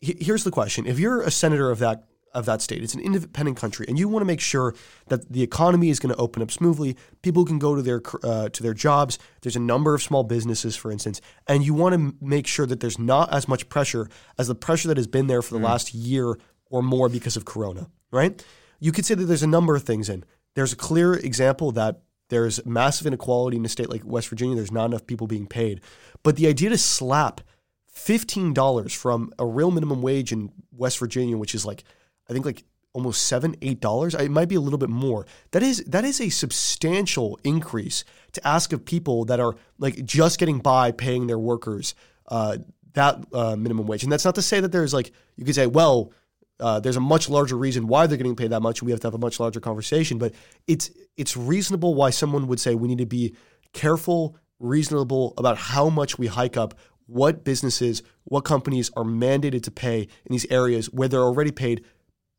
[0.00, 3.00] he- here's the question: If you're a senator of that of that state, it's an
[3.00, 4.74] independent country, and you want to make sure
[5.08, 8.48] that the economy is going to open up smoothly, people can go to their uh,
[8.48, 9.18] to their jobs.
[9.42, 12.80] There's a number of small businesses, for instance, and you want to make sure that
[12.80, 15.94] there's not as much pressure as the pressure that has been there for the last
[15.94, 16.38] year
[16.70, 18.44] or more because of Corona, right?
[18.80, 20.24] You could say that there's a number of things in.
[20.54, 24.56] There's a clear example that there's massive inequality in a state like West Virginia.
[24.56, 25.80] There's not enough people being paid,
[26.22, 27.40] but the idea to slap
[27.86, 31.84] fifteen dollars from a real minimum wage in West Virginia, which is like
[32.32, 32.64] I think like
[32.94, 34.14] almost seven, eight dollars.
[34.14, 35.26] It might be a little bit more.
[35.52, 40.38] That is that is a substantial increase to ask of people that are like just
[40.38, 41.94] getting by paying their workers
[42.28, 42.58] uh,
[42.94, 44.02] that uh, minimum wage.
[44.02, 46.12] And that's not to say that there's like you could say, well,
[46.60, 49.06] uh, there's a much larger reason why they're getting paid that much, we have to
[49.06, 50.18] have a much larger conversation.
[50.18, 50.34] But
[50.66, 53.34] it's it's reasonable why someone would say we need to be
[53.72, 56.74] careful, reasonable about how much we hike up
[57.06, 61.84] what businesses, what companies are mandated to pay in these areas where they're already paid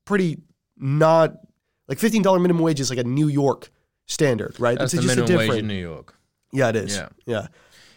[0.05, 0.39] pretty
[0.77, 1.35] not
[1.87, 3.71] like fifteen dollar minimum wage is like a New York
[4.05, 4.77] standard, right?
[4.77, 6.15] That's it's the just a minimum wage in New York.
[6.51, 6.95] yeah, it is.
[6.95, 7.09] Yeah.
[7.25, 7.47] yeah.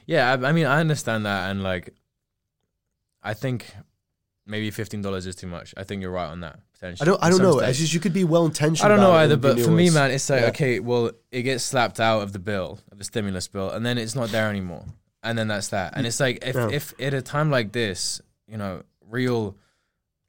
[0.06, 1.92] Yeah, I, I mean, I understand that, and like,
[3.22, 3.66] I think
[4.46, 5.74] maybe fifteen dollars is too much.
[5.76, 6.60] I think you're right on that.
[6.72, 7.24] Potentially, I don't.
[7.24, 7.58] I don't know.
[7.58, 8.86] It's just you could be well intentioned.
[8.86, 10.48] I don't know either, but for me, man, it's like Yeah.
[10.48, 13.98] okay, well, it gets slapped out of the bill, of the stimulus bill, and then
[13.98, 14.84] it's not there anymore,
[15.22, 15.94] and then that's that.
[15.96, 16.08] And mm.
[16.08, 16.68] it's like if Yeah.
[16.70, 19.56] if at a time like this, you know, real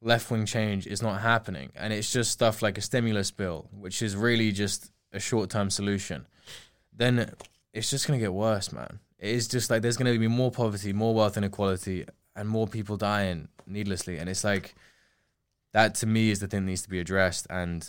[0.00, 4.02] left wing change is not happening, and it's just stuff like a stimulus bill, which
[4.02, 6.26] is really just a short term solution,
[6.94, 7.32] then
[7.72, 9.00] it's just gonna get worse, man.
[9.18, 12.04] It is just like there's gonna be more poverty, more wealth inequality,
[12.36, 14.74] and more people dying needlessly, and it's like
[15.72, 17.46] that to me is the thing that needs to be addressed.
[17.50, 17.86] And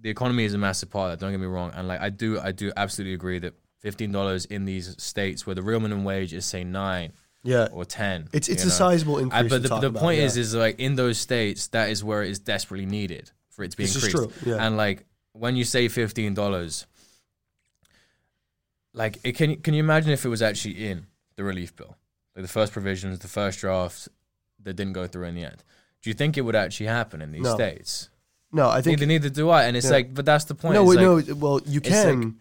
[0.00, 1.72] the economy is a massive part of that don't get me wrong.
[1.74, 5.62] And like i do i do absolutely agree that $15 in these states where the
[5.62, 7.68] real minimum wage is say nine Yeah.
[7.72, 8.28] or ten.
[8.32, 8.72] It's it's a know?
[8.72, 9.42] sizable increase.
[9.48, 10.26] but to the, the about, point yeah.
[10.26, 13.70] is, is like in those states, that is where it is desperately needed for it
[13.72, 14.40] to be This is increased.
[14.42, 14.64] true, yeah.
[14.66, 16.86] And like when you say fifteen dollars,
[18.92, 21.96] like it can can you imagine if it was actually in the relief bill,
[22.34, 24.08] like the first provisions, the first draft
[24.62, 25.62] that didn't go through in the end?
[26.02, 27.54] Do you think it would actually happen in these No.
[27.54, 28.08] states?
[28.52, 29.64] no, I think Neither, neither do I.
[29.64, 29.92] And it's Yeah.
[29.92, 30.74] like, but that's the point.
[30.74, 31.34] no, It's like- no.
[31.36, 32.40] Well, you can.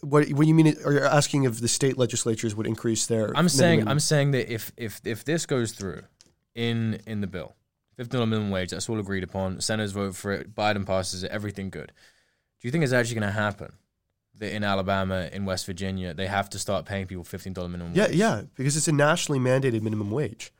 [0.00, 0.74] What what you mean?
[0.84, 3.36] Are you asking if the state legislatures would increase their?
[3.36, 6.02] I'm saying I'm saying that if if if this goes through
[6.54, 7.54] in in the bill,
[7.96, 9.60] fifteen dollar minimum wage, that's all agreed upon.
[9.60, 10.54] Senators vote for it.
[10.54, 11.30] Biden passes it.
[11.30, 11.92] Everything good.
[12.60, 13.72] Do you think it's actually going to happen?
[14.38, 17.92] That in Alabama, in West Virginia, they have to start paying people fifteen dollar minimum
[17.94, 18.16] Yeah, wage.
[18.16, 20.52] yeah, because it's a nationally mandated minimum wage.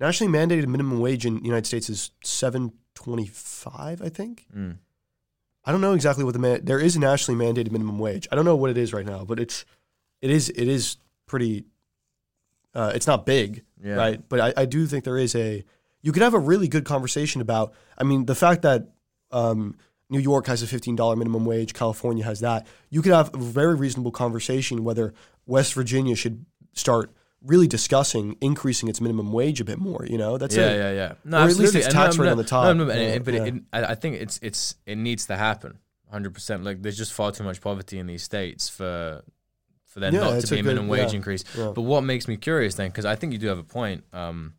[0.00, 4.46] Nationally mandated minimum wage in the United States is seven twenty five, I think.
[4.54, 4.76] Mm.
[5.64, 6.64] I don't know exactly what the man.
[6.64, 8.26] There is a nationally mandated minimum wage.
[8.32, 9.64] I don't know what it is right now, but it's
[10.20, 10.96] it is it is
[11.26, 11.64] pretty.
[12.74, 13.94] Uh, it's not big, Yeah.
[13.96, 14.28] right?
[14.28, 15.64] But I, I do think there is a.
[16.00, 17.74] You could have a really good conversation about.
[17.98, 18.88] I mean, the fact that
[19.30, 19.76] um,
[20.10, 22.66] New York has a fifteen dollar minimum wage, California has that.
[22.90, 25.14] You could have a very reasonable conversation whether
[25.46, 27.10] West Virginia should start
[27.44, 30.06] really discussing increasing its minimum wage a bit more.
[30.06, 30.60] You know, that's it.
[30.60, 31.12] yeah, a, yeah, yeah.
[31.24, 32.64] No, Or at least it's tax no, rate no, on the top.
[32.64, 33.44] No, no, but, Yeah, but yeah.
[33.44, 35.78] It, I I think it's it's it needs to happen,
[36.10, 36.64] hundred percent.
[36.64, 39.22] Like there's just far too much poverty in these states for
[39.86, 41.44] for there Yeah, not to be a good- minimum wage increase.
[41.54, 44.54] But what makes me curious then, because I think you do have a point um,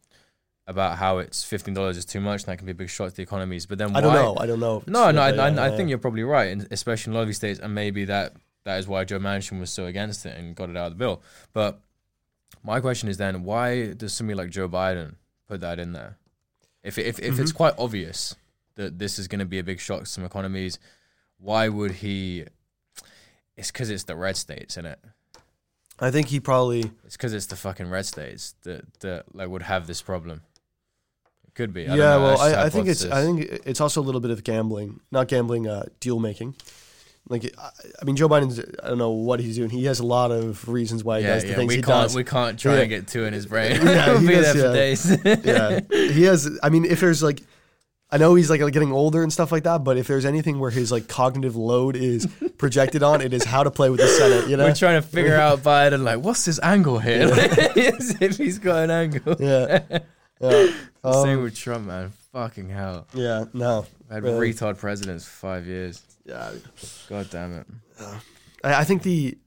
[0.67, 3.09] about how it's fifteen dollars is too much and that can be a big shock
[3.09, 3.65] to the economies.
[3.65, 4.35] But then I don't know.
[4.37, 4.83] I don't know.
[4.87, 7.27] No, no, I, I, I think you're probably right, and especially in a lot of
[7.27, 8.33] these states, and maybe that
[8.65, 10.97] that is why Joe Manchin was so against it and got it out of the
[10.99, 11.21] bill.
[11.51, 11.81] But
[12.63, 15.15] my question is then, why does somebody like Joe Biden
[15.47, 16.17] put that in there?
[16.83, 17.57] If if if it's Mm-hmm.
[17.57, 18.35] quite obvious
[18.75, 20.79] that this is going to be a big shock to some economies,
[21.37, 22.45] why would he?
[23.55, 24.99] It's because it's the red states, isn't it?
[25.99, 26.91] I think he probably.
[27.05, 30.41] It's because it's the fucking red states that that like would have this problem.
[31.47, 31.83] It could be.
[31.83, 33.05] I don't yeah, well, I, I think it's.
[33.05, 36.55] I think it's also a little bit of gambling, not gambling, uh, deal making.
[37.29, 38.59] Like, I, mean, Joe Biden's.
[38.83, 39.69] I don't know what he's doing.
[39.69, 41.55] He has a lot of reasons why he yeah, does the yeah.
[41.55, 42.15] things we he can't does.
[42.15, 42.79] we can't try Yeah.
[42.81, 43.79] and get two in his brain.
[43.85, 45.45] Yeah, we'll he be does, there for days.
[45.45, 45.79] yeah,
[46.11, 46.59] he has.
[46.61, 47.41] I mean, if there's like,
[48.11, 50.69] I know he's like getting older and stuff like that, but if there's anything where
[50.69, 54.49] his like cognitive load is projected on, it is how to play with the Senate.
[54.49, 54.65] You know?
[54.65, 57.29] We're trying to figure out Biden, like, what's his angle here?
[57.31, 59.35] If he's got an angle.
[59.39, 59.79] yeah.
[60.41, 60.65] Yeah.
[61.03, 62.11] Same Um, with Trump, man.
[62.33, 63.07] Fucking hell.
[63.13, 63.45] yeah.
[63.53, 63.85] No.
[64.11, 64.53] I had really.
[64.53, 66.01] retard presidents for five years.
[66.25, 66.51] Yeah.
[67.09, 67.67] God damn it.
[68.63, 69.37] I, I think the,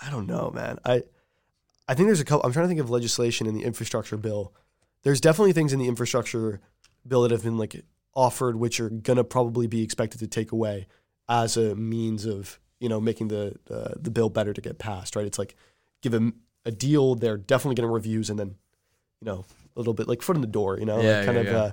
[0.00, 0.78] I don't know, man.
[0.84, 1.02] I,
[1.88, 2.44] I think there's a couple.
[2.44, 4.52] I'm trying to think of legislation in the infrastructure bill.
[5.02, 6.60] There's definitely things in the infrastructure
[7.06, 7.84] bill that have been like
[8.14, 10.88] offered, which are gonna probably be expected to take away
[11.28, 15.14] as a means of you know making the uh, the bill better to get passed.
[15.14, 15.26] Right?
[15.26, 15.54] It's like
[16.02, 16.34] give them
[16.64, 17.14] a deal.
[17.14, 18.56] They're definitely getting reviews, and then
[19.20, 19.44] you know
[19.76, 20.76] a little bit like foot in the door.
[20.80, 21.46] You know, Yeah, like kind yeah, of.
[21.46, 21.58] yeah.
[21.58, 21.70] Uh,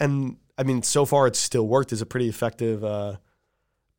[0.00, 3.16] and I mean, so far it's still worked as a pretty effective uh,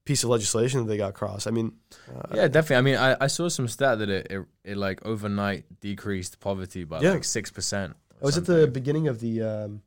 [0.06, 1.48] piece of legislation that they got across.
[1.48, 1.74] I mean,
[2.16, 2.76] uh, Yeah, definitely.
[2.78, 6.84] I mean, I, I saw some stat that it, it, it like overnight decreased poverty
[6.84, 7.12] by Yeah.
[7.14, 7.90] like 6%.
[7.90, 9.82] or I was at the beginning of the um,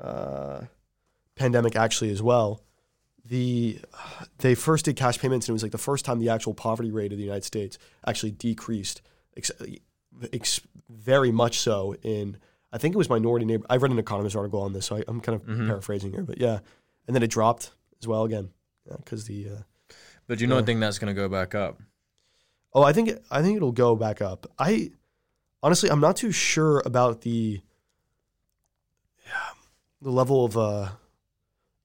[0.00, 0.60] uh,
[1.34, 2.60] pandemic actually as well.
[3.24, 3.78] The
[4.38, 6.90] they first did cash payments, and it was like the first time the actual poverty
[6.90, 9.00] rate of the United States actually decreased,
[9.36, 9.52] ex-
[10.32, 11.94] ex- very much so.
[12.02, 12.36] In
[12.72, 13.64] I think it was minority neighbor.
[13.70, 15.68] I read an economist article on this, so I, I'm kind of Mhm.
[15.68, 16.58] paraphrasing here, but yeah.
[17.06, 18.50] And then it dropped as well again
[18.96, 19.94] because the uh,
[20.26, 20.64] But you don't Yeah.
[20.64, 21.80] think that's going to go back up?
[22.74, 24.46] Oh, I think I think it'll go back up.
[24.58, 24.92] I
[25.62, 27.60] honestly, I'm not too sure about the
[29.26, 29.50] yeah,
[30.00, 30.88] the level of uh,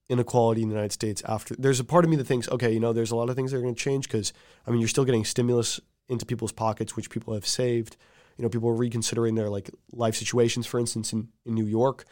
[0.08, 1.54] inequality in the United States after.
[1.56, 3.50] There's a part of me that thinks, okay, you know, there's a lot of things
[3.52, 4.32] that are going to change because
[4.66, 7.96] I mean, you're still getting stimulus into people's pockets, which people have saved.
[8.38, 10.66] You know, people are reconsidering their like life situations.
[10.66, 12.04] For instance, in in New York,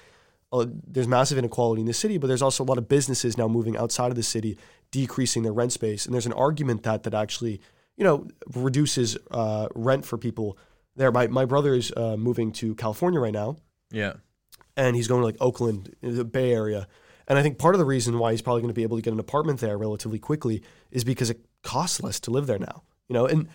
[0.53, 3.49] uh, there's massive inequality in the city, but there's also a lot of businesses now
[3.49, 4.57] moving outside of the city,
[4.91, 6.05] decreasing their rent space.
[6.07, 7.61] And there's an argument that that actually,
[7.97, 10.57] you know, reduces uh, rent for people
[10.95, 11.11] there.
[11.11, 13.57] My my brother is uh, moving to California right now,
[13.91, 14.15] Yeah.
[14.77, 16.87] and he's going to like Oakland, the Bay Area.
[17.29, 19.03] And I think part of the reason why he's probably going to be able to
[19.03, 22.85] get an apartment there relatively quickly is because it costs less to live there now.
[23.09, 23.49] You know, and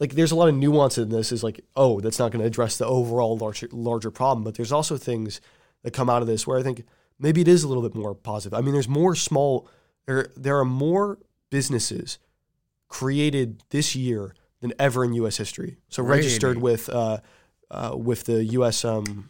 [0.00, 1.30] like there's a lot of nuance in this.
[1.30, 4.44] Is like, oh, that's not going to address the overall larger larger problem.
[4.44, 5.42] But there's also things
[5.82, 6.84] that come out of this where I think
[7.18, 8.58] maybe it is a little bit more positive.
[8.58, 9.68] I mean, there's more small.
[10.06, 11.18] There there are more
[11.50, 12.18] businesses
[12.88, 15.36] created this year than ever in U.S.
[15.36, 15.76] history.
[15.88, 17.18] So registered with uh,
[17.70, 18.84] uh, with the U.S.
[18.84, 19.28] Um,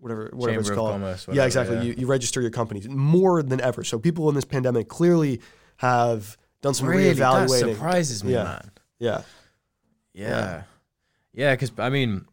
[0.00, 0.92] whatever whatever Chamber it's called.
[0.92, 1.76] Commerce, yeah, exactly.
[1.76, 1.82] yeah.
[1.82, 3.82] You, you register your companies more than ever.
[3.84, 5.40] So people in this pandemic clearly
[5.78, 7.12] have done some Really?
[7.12, 8.44] That surprises me, Yeah.
[8.44, 8.70] man.
[8.98, 9.22] Yeah,
[10.12, 10.62] Yeah.
[11.32, 12.24] Yeah, because, I mean,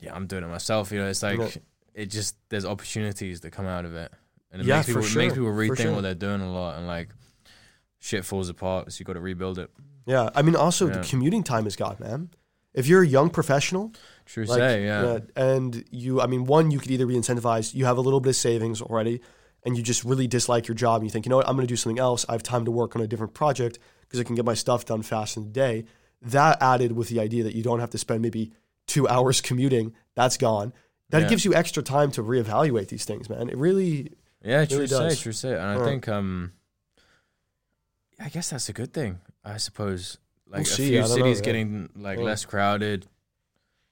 [0.00, 0.90] yeah, I'm doing it myself.
[0.90, 1.48] You know, it's like Yeah.
[1.94, 4.12] It just there's opportunities that come out of it,
[4.50, 5.92] and it Yeah, makes for people it makes sure, people rethink sure.
[5.94, 7.10] what they're doing a lot, and like
[7.98, 9.70] shit falls apart, so you got to rebuild it.
[10.06, 12.30] Yeah, I mean, also the commuting time is gone, man.
[12.74, 13.92] If you're a young professional,
[14.26, 15.20] True like, say, yeah.
[15.36, 18.30] and you, I mean, one, you could either be incentivized, you have a little bit
[18.30, 19.20] of savings already,
[19.64, 21.66] and you just really dislike your job, and you think, you know what, I'm going
[21.66, 22.26] to do something else.
[22.28, 24.84] I have time to work on a different project because I can get my stuff
[24.84, 25.84] done fast in the day.
[26.20, 28.52] That added with the idea that you don't have to spend maybe
[28.86, 30.72] two hours commuting, that's gone.
[31.14, 31.28] That Yeah.
[31.28, 33.48] gives you extra time to reevaluate these things, man.
[33.48, 35.20] It really, Yeah, true really say, does.
[35.20, 35.52] true say.
[35.52, 35.84] And I Yeah.
[35.84, 36.52] think um
[38.18, 40.18] I guess that's a good thing, I suppose.
[40.48, 41.44] Like a see, few know, cities yeah.
[41.44, 42.24] getting like Yeah.
[42.24, 43.06] less crowded,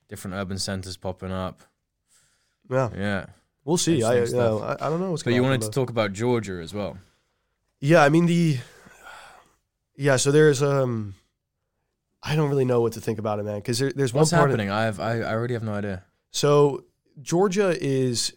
[0.08, 1.62] different urban centers popping up.
[2.68, 3.26] yeah, Yeah.
[3.64, 4.02] we'll see.
[4.02, 4.58] I, you know.
[4.60, 5.40] I, I don't know what's going on.
[5.40, 6.98] But you wanted to talk about Georgia as well.
[7.78, 8.58] Yeah, I mean the
[9.96, 10.16] yeah.
[10.16, 11.14] So there's um,
[12.22, 13.58] I don't really know what to think about it, man.
[13.58, 14.50] Because there, there's What's one part.
[14.50, 14.70] Of, happening?
[14.70, 16.02] I have I, I already have no idea.
[16.32, 16.84] so
[17.20, 18.32] Georgia is,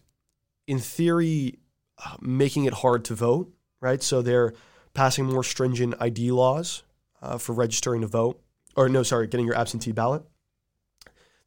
[0.67, 1.59] in theory,
[2.05, 3.51] uh, making it hard to vote.
[3.81, 4.01] Right.
[4.01, 4.53] So they're
[4.93, 6.83] passing more stringent ID laws
[7.21, 8.41] uh, for registering to vote,
[8.75, 10.23] or no, sorry, getting your absentee ballot.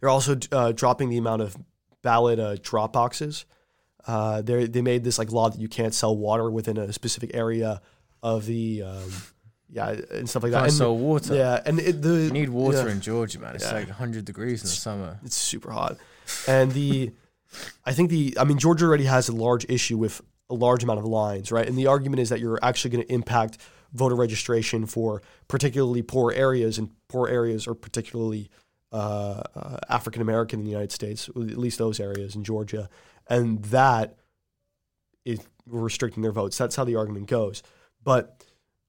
[0.01, 1.57] They're also uh, dropping the amount of
[2.03, 3.45] ballot uh, drop boxes.
[4.07, 7.33] Uh, they they made this like law that you can't sell water within a specific
[7.35, 7.81] area
[8.23, 9.11] of the um,
[9.69, 10.59] yeah and stuff like that.
[10.59, 11.35] Can't And- sell water.
[11.35, 13.57] yeah, and it, the You need water yeah, in Georgia, man.
[13.57, 13.73] It's Yeah.
[13.73, 15.19] like 100 degrees in the summer.
[15.25, 15.97] it's super hot,
[16.47, 17.13] and the
[17.85, 20.99] I think the I mean Georgia already has a large issue with a large amount
[20.99, 21.67] of lines, right?
[21.67, 23.59] And the argument is that you're actually going to impact
[23.93, 28.51] voter registration for particularly poor areas, and poor areas are particularly
[28.93, 32.89] uh, uh, African American in the United States, at least those areas in Georgia,
[33.29, 34.17] and that
[35.25, 36.57] is restricting their votes.
[36.57, 37.63] That's how the argument goes.
[38.03, 38.45] But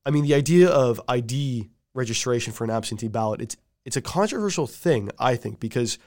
[0.05, 4.67] I mean, the idea of ID registration for an absentee ballot, it's it's a controversial
[4.67, 5.97] thing, I think, because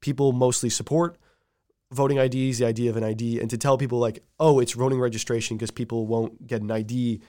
[0.00, 1.16] people mostly support
[1.92, 4.98] voting IDs, the idea of an ID, and to tell people like, oh, it's voting
[4.98, 7.20] registration because people won't get an ID.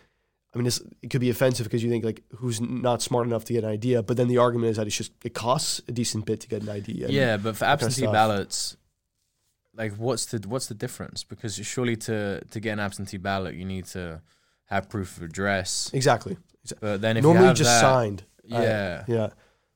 [0.53, 3.45] I mean, it's, it could be offensive because you think like, who's not smart enough
[3.45, 4.01] to get an idea?
[4.01, 6.63] But then the argument is that it's just it costs a decent bit to get
[6.63, 7.05] an ID.
[7.09, 8.77] yeah, but for kind of absentee ballots,
[9.75, 11.23] like what's the what's the difference?
[11.23, 14.21] Because surely to to get an absentee ballot, you need to
[14.65, 15.91] have proof of address.
[15.93, 16.37] exactly.
[16.81, 18.23] But then if Normally you have just that, signed.
[18.43, 19.29] Yeah, Yeah.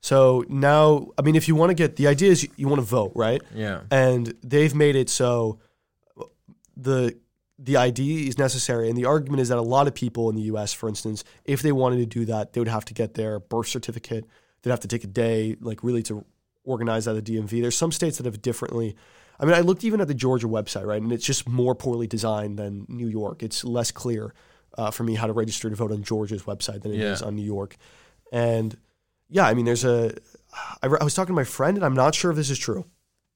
[0.03, 2.79] So now, I mean, if you want to get the idea is you, you want
[2.81, 3.41] to vote, right?
[3.53, 5.59] yeah, and they've made it so
[6.75, 7.15] the
[7.59, 8.89] the ID is necessary.
[8.89, 11.61] And the argument is that a lot of people in the U.S., for instance, if
[11.61, 14.25] they wanted to do that, they would have to get their birth certificate.
[14.63, 16.25] They'd have to take a day, like really, to
[16.63, 17.61] organize at the DMV.
[17.61, 18.95] There's some states that have differently.
[19.39, 22.07] I mean, I looked even at the Georgia website, right, and it's just more poorly
[22.07, 23.43] designed than New York.
[23.43, 24.33] It's less clear
[24.77, 27.27] uh, for me how to register to vote on Georgia's website than it is Yeah.
[27.27, 27.77] on New York.
[28.31, 28.75] And
[29.31, 30.13] yeah, I mean, there's a.
[30.83, 32.59] I, re- I was talking to my friend, and I'm not sure if this is
[32.59, 32.85] true.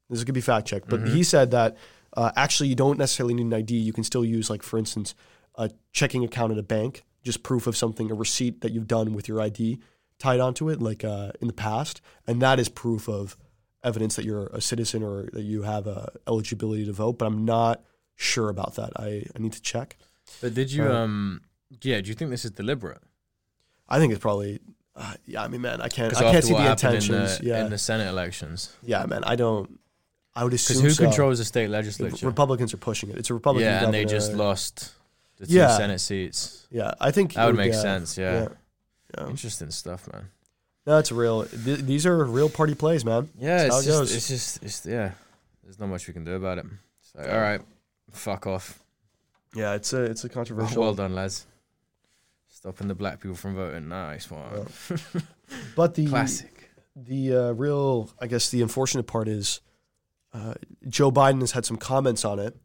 [0.09, 1.77] This could be fact checked, but he said that
[2.15, 3.75] uh, actually you don't necessarily need an ID.
[3.75, 5.15] You can still use, like, for instance,
[5.55, 9.13] a checking account at a bank, just proof of something, a receipt that you've done
[9.13, 9.79] with your ID
[10.19, 13.35] tied onto it, like uh, in the past, and that is proof of
[13.83, 17.17] evidence that you're a citizen or that you have uh, eligibility to vote.
[17.17, 17.81] But I'm not
[18.15, 18.91] sure about that.
[18.97, 19.97] I, I need to check.
[20.41, 21.41] But did you Uh, um
[21.81, 21.99] yeah?
[22.01, 23.01] Do you think this is deliberate?
[23.89, 24.59] I think it's probably.
[24.95, 26.15] Uh, yeah, I mean, man, I can't.
[26.15, 27.39] I can't see the intentions.
[27.39, 29.23] in the, yeah, in the Senate elections, yeah, man.
[29.25, 29.79] I don't.
[30.33, 31.03] I would assume because who so.
[31.03, 32.25] controls the state legislature?
[32.25, 33.17] Republicans are pushing it.
[33.17, 33.69] It's a Republican.
[33.69, 34.93] yeah, and they just lost
[35.37, 35.77] the two Yeah.
[35.77, 36.67] Senate seats.
[36.71, 38.17] Yeah, I think That would make sense.
[38.17, 38.33] Yeah.
[38.33, 38.47] Yeah.
[39.17, 39.29] yeah.
[39.29, 40.29] interesting stuff, man.
[40.85, 41.45] No, it's real.
[41.45, 43.29] Th- these are real party plays, man.
[43.39, 44.15] Yeah, That's it's it just, goes.
[44.15, 45.11] it's just, it's yeah.
[45.63, 46.65] There's not much we can do about it.
[47.01, 47.61] So, all right,
[48.11, 48.79] fuck off.
[49.55, 50.81] Yeah, it's a it's a controversial.
[50.81, 51.45] Well done, lads.
[52.65, 53.89] Stopping the black people from voting.
[53.89, 54.65] Nice one.
[55.75, 56.71] but the Classic.
[56.95, 59.61] the uh, real, I guess, the unfortunate part is
[60.33, 60.55] uh,
[60.87, 62.57] Joe Biden has had some comments on it,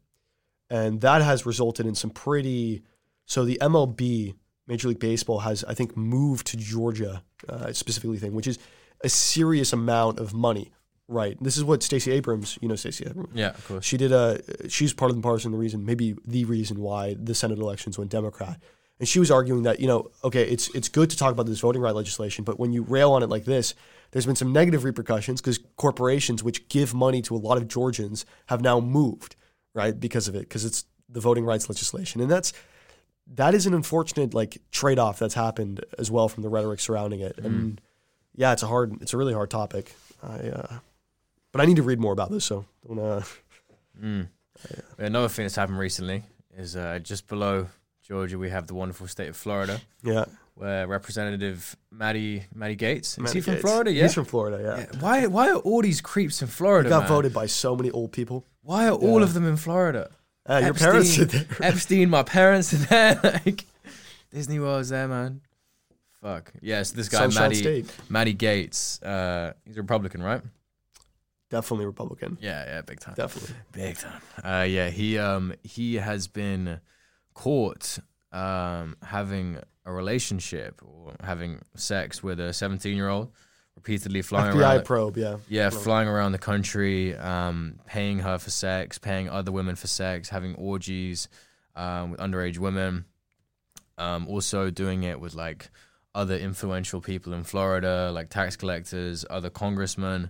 [0.71, 2.81] and that has resulted in some pretty.
[3.27, 4.33] So the MLB,
[4.65, 8.57] Major League Baseball, has I think moved to Georgia uh, specifically thing, which is
[9.03, 10.71] a serious amount of money.
[11.07, 11.37] Right.
[11.39, 13.35] This is what Stacey Abrams, you know, Stacey Abrams.
[13.35, 13.85] Yeah, of course.
[13.85, 14.41] She did a.
[14.67, 18.09] She's part of the partisan the reason, maybe the reason why the Senate elections went
[18.09, 18.59] Democrat.
[19.01, 21.59] And she was arguing that you know, okay, it's it's good to talk about this
[21.59, 23.73] voting right legislation, but when you rail on it like this,
[24.11, 28.27] there's been some negative repercussions because corporations which give money to a lot of Georgians
[28.45, 29.35] have now moved,
[29.73, 32.53] right, because of it, because it's the voting rights legislation, and that's
[33.25, 37.21] that is an unfortunate like trade off that's happened as well from the rhetoric surrounding
[37.21, 37.39] it.
[37.39, 37.81] And
[38.35, 39.95] yeah, it's a hard, it's a really hard topic.
[40.21, 40.79] I, uh,
[41.51, 42.99] but I need to read more about this, so don't.
[42.99, 43.23] Uh,
[44.01, 44.27] Mm.
[44.97, 46.23] Another thing that's happened recently
[46.55, 47.67] is uh, just below
[48.07, 50.25] Georgia, we have the wonderful state of Florida, yeah.
[50.55, 53.01] where Representative Matty Matty Gaetz.
[53.13, 53.61] Is Matty he from Gaetz.
[53.61, 53.91] Florida?
[53.91, 54.03] Yeah.
[54.03, 54.59] He's from Florida.
[54.63, 54.77] Yeah.
[54.93, 54.99] Yeah.
[54.99, 56.89] Why why are all these creeps in Florida?
[56.89, 57.09] Got man?
[57.09, 58.45] voted by so many old people.
[58.63, 60.09] Why are all of them in Florida?
[60.49, 61.57] Uh, your parents Epstein- are there.
[61.67, 63.19] Epstein, my parents are there.
[63.45, 63.65] Like
[64.31, 65.41] Disney World's there, man.
[66.21, 66.53] Fuck.
[66.61, 67.95] Yes, this guy Sunshine Matty State.
[68.09, 69.03] Matty Gaetz.
[69.03, 70.41] Uh, he's a Republican, right?
[71.49, 72.37] Definitely Republican.
[72.41, 73.13] Yeah, yeah, big time.
[73.15, 73.55] Definitely.
[73.73, 74.21] Big time.
[74.43, 76.79] Uh, yeah, he um he has been
[77.33, 77.99] caught
[78.31, 83.31] um having a relationship or having sex with a 17 year old,
[83.75, 84.77] repeatedly flying FBI around.
[84.77, 85.17] the- probe.
[85.17, 85.37] Yeah.
[85.49, 85.81] yeah, probe.
[85.83, 90.55] flying around the country, um, paying her for sex, paying other women for sex, having
[90.55, 91.27] orgies
[91.75, 93.05] um, with underage women.
[93.97, 95.69] Um, also doing it with like
[96.15, 100.29] other influential people in Florida, like tax collectors, other congressmen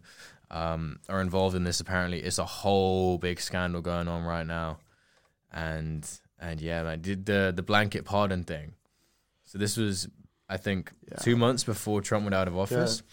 [0.50, 1.80] um, are involved in this.
[1.80, 4.80] Apparently, it's a whole big scandal going on right now,
[5.52, 6.08] and
[6.42, 8.74] and yeah, man, did the the blanket pardon thing.
[9.46, 10.08] So this was,
[10.50, 11.18] I think, Yeah.
[11.18, 13.04] two months before Trump went out of office.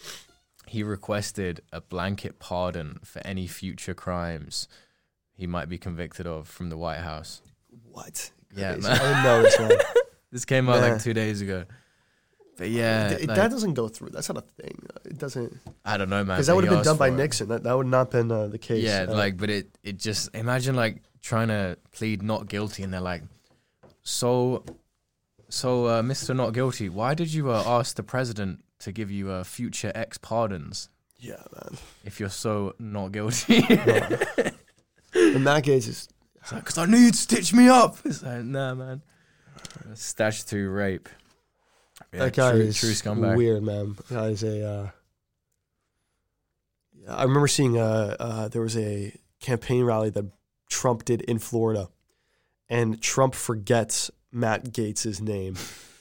[0.67, 4.67] He requested a blanket pardon for any future crimes
[5.33, 7.41] he might be convicted of from the White House.
[7.91, 8.31] What?
[8.55, 8.99] Yeah, man.
[9.01, 9.71] I know this, man.
[10.31, 10.91] This came out Man.
[10.91, 11.65] like two days ago.
[12.57, 14.09] But yeah, like, that doesn't go through.
[14.09, 14.85] That's not a thing.
[15.05, 16.35] It doesn't I don't know, man.
[16.35, 17.11] because that would have been done by it.
[17.13, 17.47] Nixon.
[17.47, 18.83] That that would not been uh, the case.
[18.83, 22.93] Yeah, Uh, like, but it it just imagine like trying to plead not guilty, and
[22.93, 23.23] they're like,
[24.03, 24.63] so,
[25.49, 29.29] so, uh, Mister Not Guilty, why did you uh, ask the president to give you
[29.29, 30.89] uh, future ex pardons
[31.19, 31.77] yeah, man.
[32.05, 33.57] if you're so not guilty?
[35.13, 36.07] In that case, It's
[36.51, 37.97] like, because I knew you'd stitch me up.
[38.05, 39.01] It's like, nah, man.
[39.93, 41.09] Statutory rape.
[42.13, 43.35] Yeah, that guy true, is true scumbag.
[43.35, 43.95] weird, man.
[43.95, 44.65] That guy is a.
[44.65, 44.89] Uh,
[47.03, 50.25] yeah, I remember seeing uh, uh, there was a campaign rally that
[50.69, 51.89] Trump did in Florida,
[52.69, 55.55] and Trump forgets Matt Gaetz' name,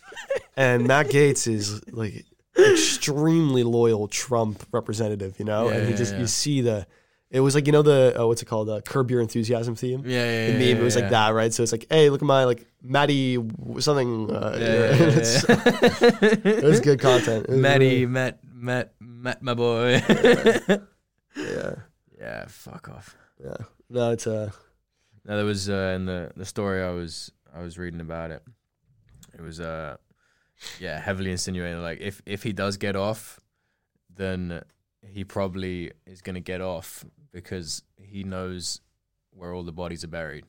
[0.56, 2.24] and Matt Gaetz is like
[2.58, 6.20] extremely loyal Trump representative, you know, Yeah, and he just yeah.
[6.20, 6.86] you see the.
[7.30, 10.02] It was like you know the uh, what's it called uh, Curb Your Enthusiasm theme.
[10.06, 11.52] Yeah, yeah, The meme, it was like that, right?
[11.52, 13.34] So it's like, hey, look at my like Maddie
[13.80, 14.30] something.
[14.30, 17.44] Uh, it was good content.
[17.44, 20.02] It was Matty, really- Matt, Matt, Matt, my boy.
[21.36, 21.74] yeah,
[22.18, 23.14] yeah, fuck off.
[23.44, 23.56] yeah.
[23.90, 24.50] No, it's uh,
[25.24, 28.42] No, there was uh, in the the story I was I was reading about it.
[29.34, 29.96] It was uh,
[30.80, 33.40] yeah, heavily insinuating like if if he does get off,
[34.14, 34.62] then
[35.02, 38.80] he probably is gonna get off because he knows
[39.30, 40.44] where all the bodies are buried,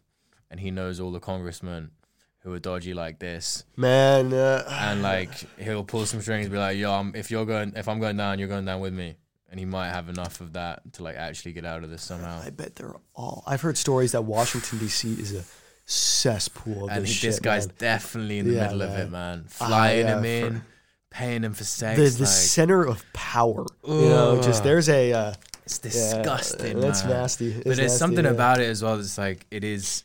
[0.50, 1.92] and he knows all the congressmen
[2.40, 4.34] who are dodgy like this, man.
[4.34, 7.74] Uh, and like he'll pull some strings, and be like, "Yo, I'm, if you're going,
[7.76, 9.16] if I'm going down, you're going down with me."
[9.52, 12.39] And he might have enough of that to like actually get out of this somehow.
[12.43, 13.43] I bet they're all.
[13.47, 15.14] I've heard stories that Washington D.C.
[15.14, 15.43] is a
[15.86, 17.30] cesspool of and this shit.
[17.32, 17.76] this guy's man.
[17.80, 19.12] definitely in the Yeah, middle of it, man.
[19.12, 19.45] man.
[19.60, 20.66] Ah, Flying yeah, him in, for-
[21.10, 21.97] paying him for sex.
[21.97, 23.66] the the like, center of power.
[23.88, 25.14] You know, just there's a.
[25.14, 25.34] Uh,
[25.66, 26.80] it's yeah, disgusting.
[26.80, 27.14] that's man.
[27.14, 27.47] nasty.
[27.47, 28.32] It's But there's nasty, something yeah.
[28.32, 28.97] about it as well.
[28.97, 30.04] That's like it is.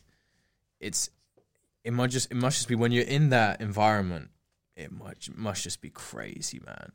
[0.79, 1.09] It's.
[1.83, 2.31] It must just.
[2.31, 4.29] It must just be when you're in that environment.
[4.75, 6.91] It must must just be crazy, man.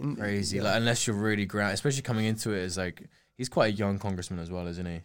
[0.00, 0.56] Yeah, Crazy.
[0.58, 0.64] yeah.
[0.64, 3.98] Like unless you're really ground, especially coming into it as like he's quite a young
[3.98, 5.00] congressman as well, isn't he?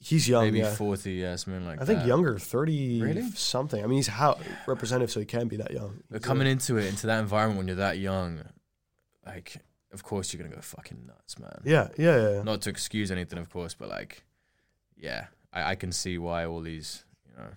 [0.00, 0.44] He's young.
[0.44, 0.74] Maybe yeah.
[0.74, 1.86] forty, yeah, something like I that.
[1.96, 3.28] think younger, thirty Really?
[3.30, 3.82] something.
[3.82, 6.02] I mean, he's how representative, so he can be that young.
[6.10, 8.42] But coming into it, into that environment when you're that young,
[9.26, 9.56] like,
[9.92, 11.60] of course you're gonna go fucking nuts, man.
[11.64, 12.42] yeah, yeah, yeah, yeah.
[12.42, 14.22] Not to excuse anything, of course, but like,
[14.96, 17.48] yeah, I, I can see why all these, you know,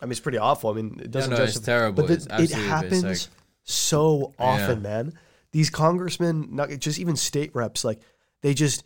[0.00, 0.68] I mean, it's pretty awful.
[0.68, 2.02] I mean, it doesn't no, it's terrible.
[2.02, 3.18] But it's it happens like,
[3.62, 4.88] so often, Yeah.
[4.88, 5.18] man.
[5.52, 8.00] These congressmen, not just even state reps, like
[8.42, 8.84] they just,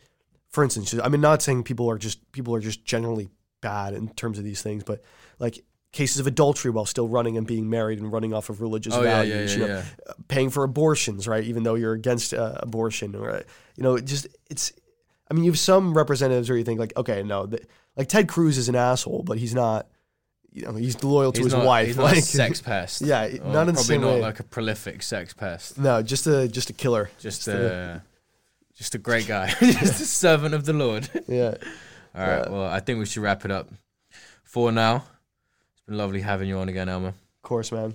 [0.48, 3.28] for instance, I mean, not saying people are just people are just generally
[3.60, 5.02] bad in terms of these things, but
[5.38, 8.94] like cases of adultery while still running and being married and running off of religious
[8.94, 10.12] oh yeah, values, yeah, you know, yeah.
[10.28, 11.44] paying for abortions, right?
[11.44, 13.42] Even though you're against uh, abortion, or
[13.76, 14.72] you know, it just it's.
[15.30, 17.62] I mean, you have some representatives where you think like, okay, no, th-
[17.96, 19.88] like Ted Cruz is an asshole, but he's not.
[20.52, 21.86] You know, he's loyal to He's his not, wife.
[21.86, 23.02] He's not like, a sex pest.
[23.02, 24.20] Yeah, not in the probably same not way.
[24.20, 25.78] like a prolific sex pest.
[25.78, 27.08] No, just a just a killer.
[27.20, 28.02] Just Just a- a,
[28.76, 29.48] just a great guy.
[29.60, 31.08] just a servant of the Lord.
[31.28, 31.54] Yeah.
[32.14, 32.44] All right.
[32.44, 32.48] Yeah.
[32.50, 33.68] Well, I think we should wrap it up
[34.42, 35.04] for now.
[35.72, 37.08] It's been lovely having you on again, Elmer.
[37.10, 37.94] Of course, man.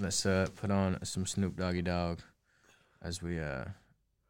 [0.00, 2.20] Let's uh, put on some Snoop Doggy Dogg
[3.02, 3.64] as we uh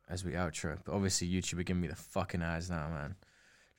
[0.09, 0.79] as we outro.
[0.85, 3.15] But obviously YouTube are giving me the fucking eyes now, man.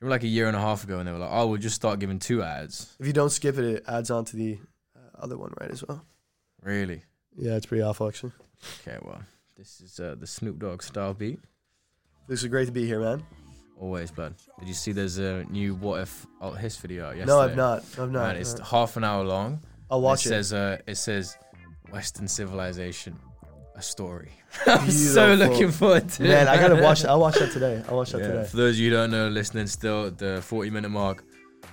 [0.00, 1.76] Remember like a year and a half ago, and they were like, "Oh, we'll just
[1.76, 4.58] start giving two ads." If you don't skip it, it adds on to the
[4.96, 6.04] uh, other one, right, as well.
[6.62, 7.02] Really?
[7.36, 8.32] Yeah, it's pretty awful, actually.
[8.80, 8.98] Okay.
[9.02, 9.20] Well,
[9.56, 11.38] this is uh, the Snoop Dogg style beat.
[12.28, 13.22] This is great to be here, man.
[13.78, 14.34] Always, blood.
[14.58, 17.32] Did you see there's a new What If Alt His video out yesterday?
[17.32, 17.84] No, I've not.
[17.98, 18.28] I've not.
[18.28, 19.60] Man, it's half an hour long.
[19.90, 20.28] I'll watch it.
[20.28, 20.30] it.
[20.30, 21.36] Says uh, it says
[21.90, 23.18] Western civilization,
[23.80, 24.30] a story.
[24.66, 26.50] I'm so looking forward to Man, it.
[26.50, 27.04] I gotta watch.
[27.04, 27.82] I'll watch that today.
[27.88, 28.44] I'll watch that Yeah, today.
[28.44, 31.24] For those of you who don't know, listening still, the 40 minute mark.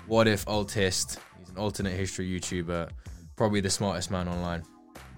[0.09, 1.17] WhatifAltHist?
[1.39, 2.89] He's an alternate history YouTuber,
[3.35, 4.63] probably the smartest man online.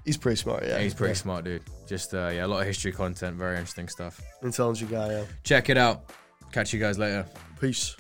[0.06, 0.64] He's pretty smart.
[0.64, 1.62] Yeah, Yeah, he's pretty smart, dude.
[1.88, 4.20] Just uh, yeah, a lot of history content, very interesting stuff.
[4.42, 5.12] intelligent guy.
[5.12, 5.24] Yeah.
[5.44, 6.06] Check it out.
[6.52, 7.26] Catch you guys later.
[7.62, 7.96] Peace.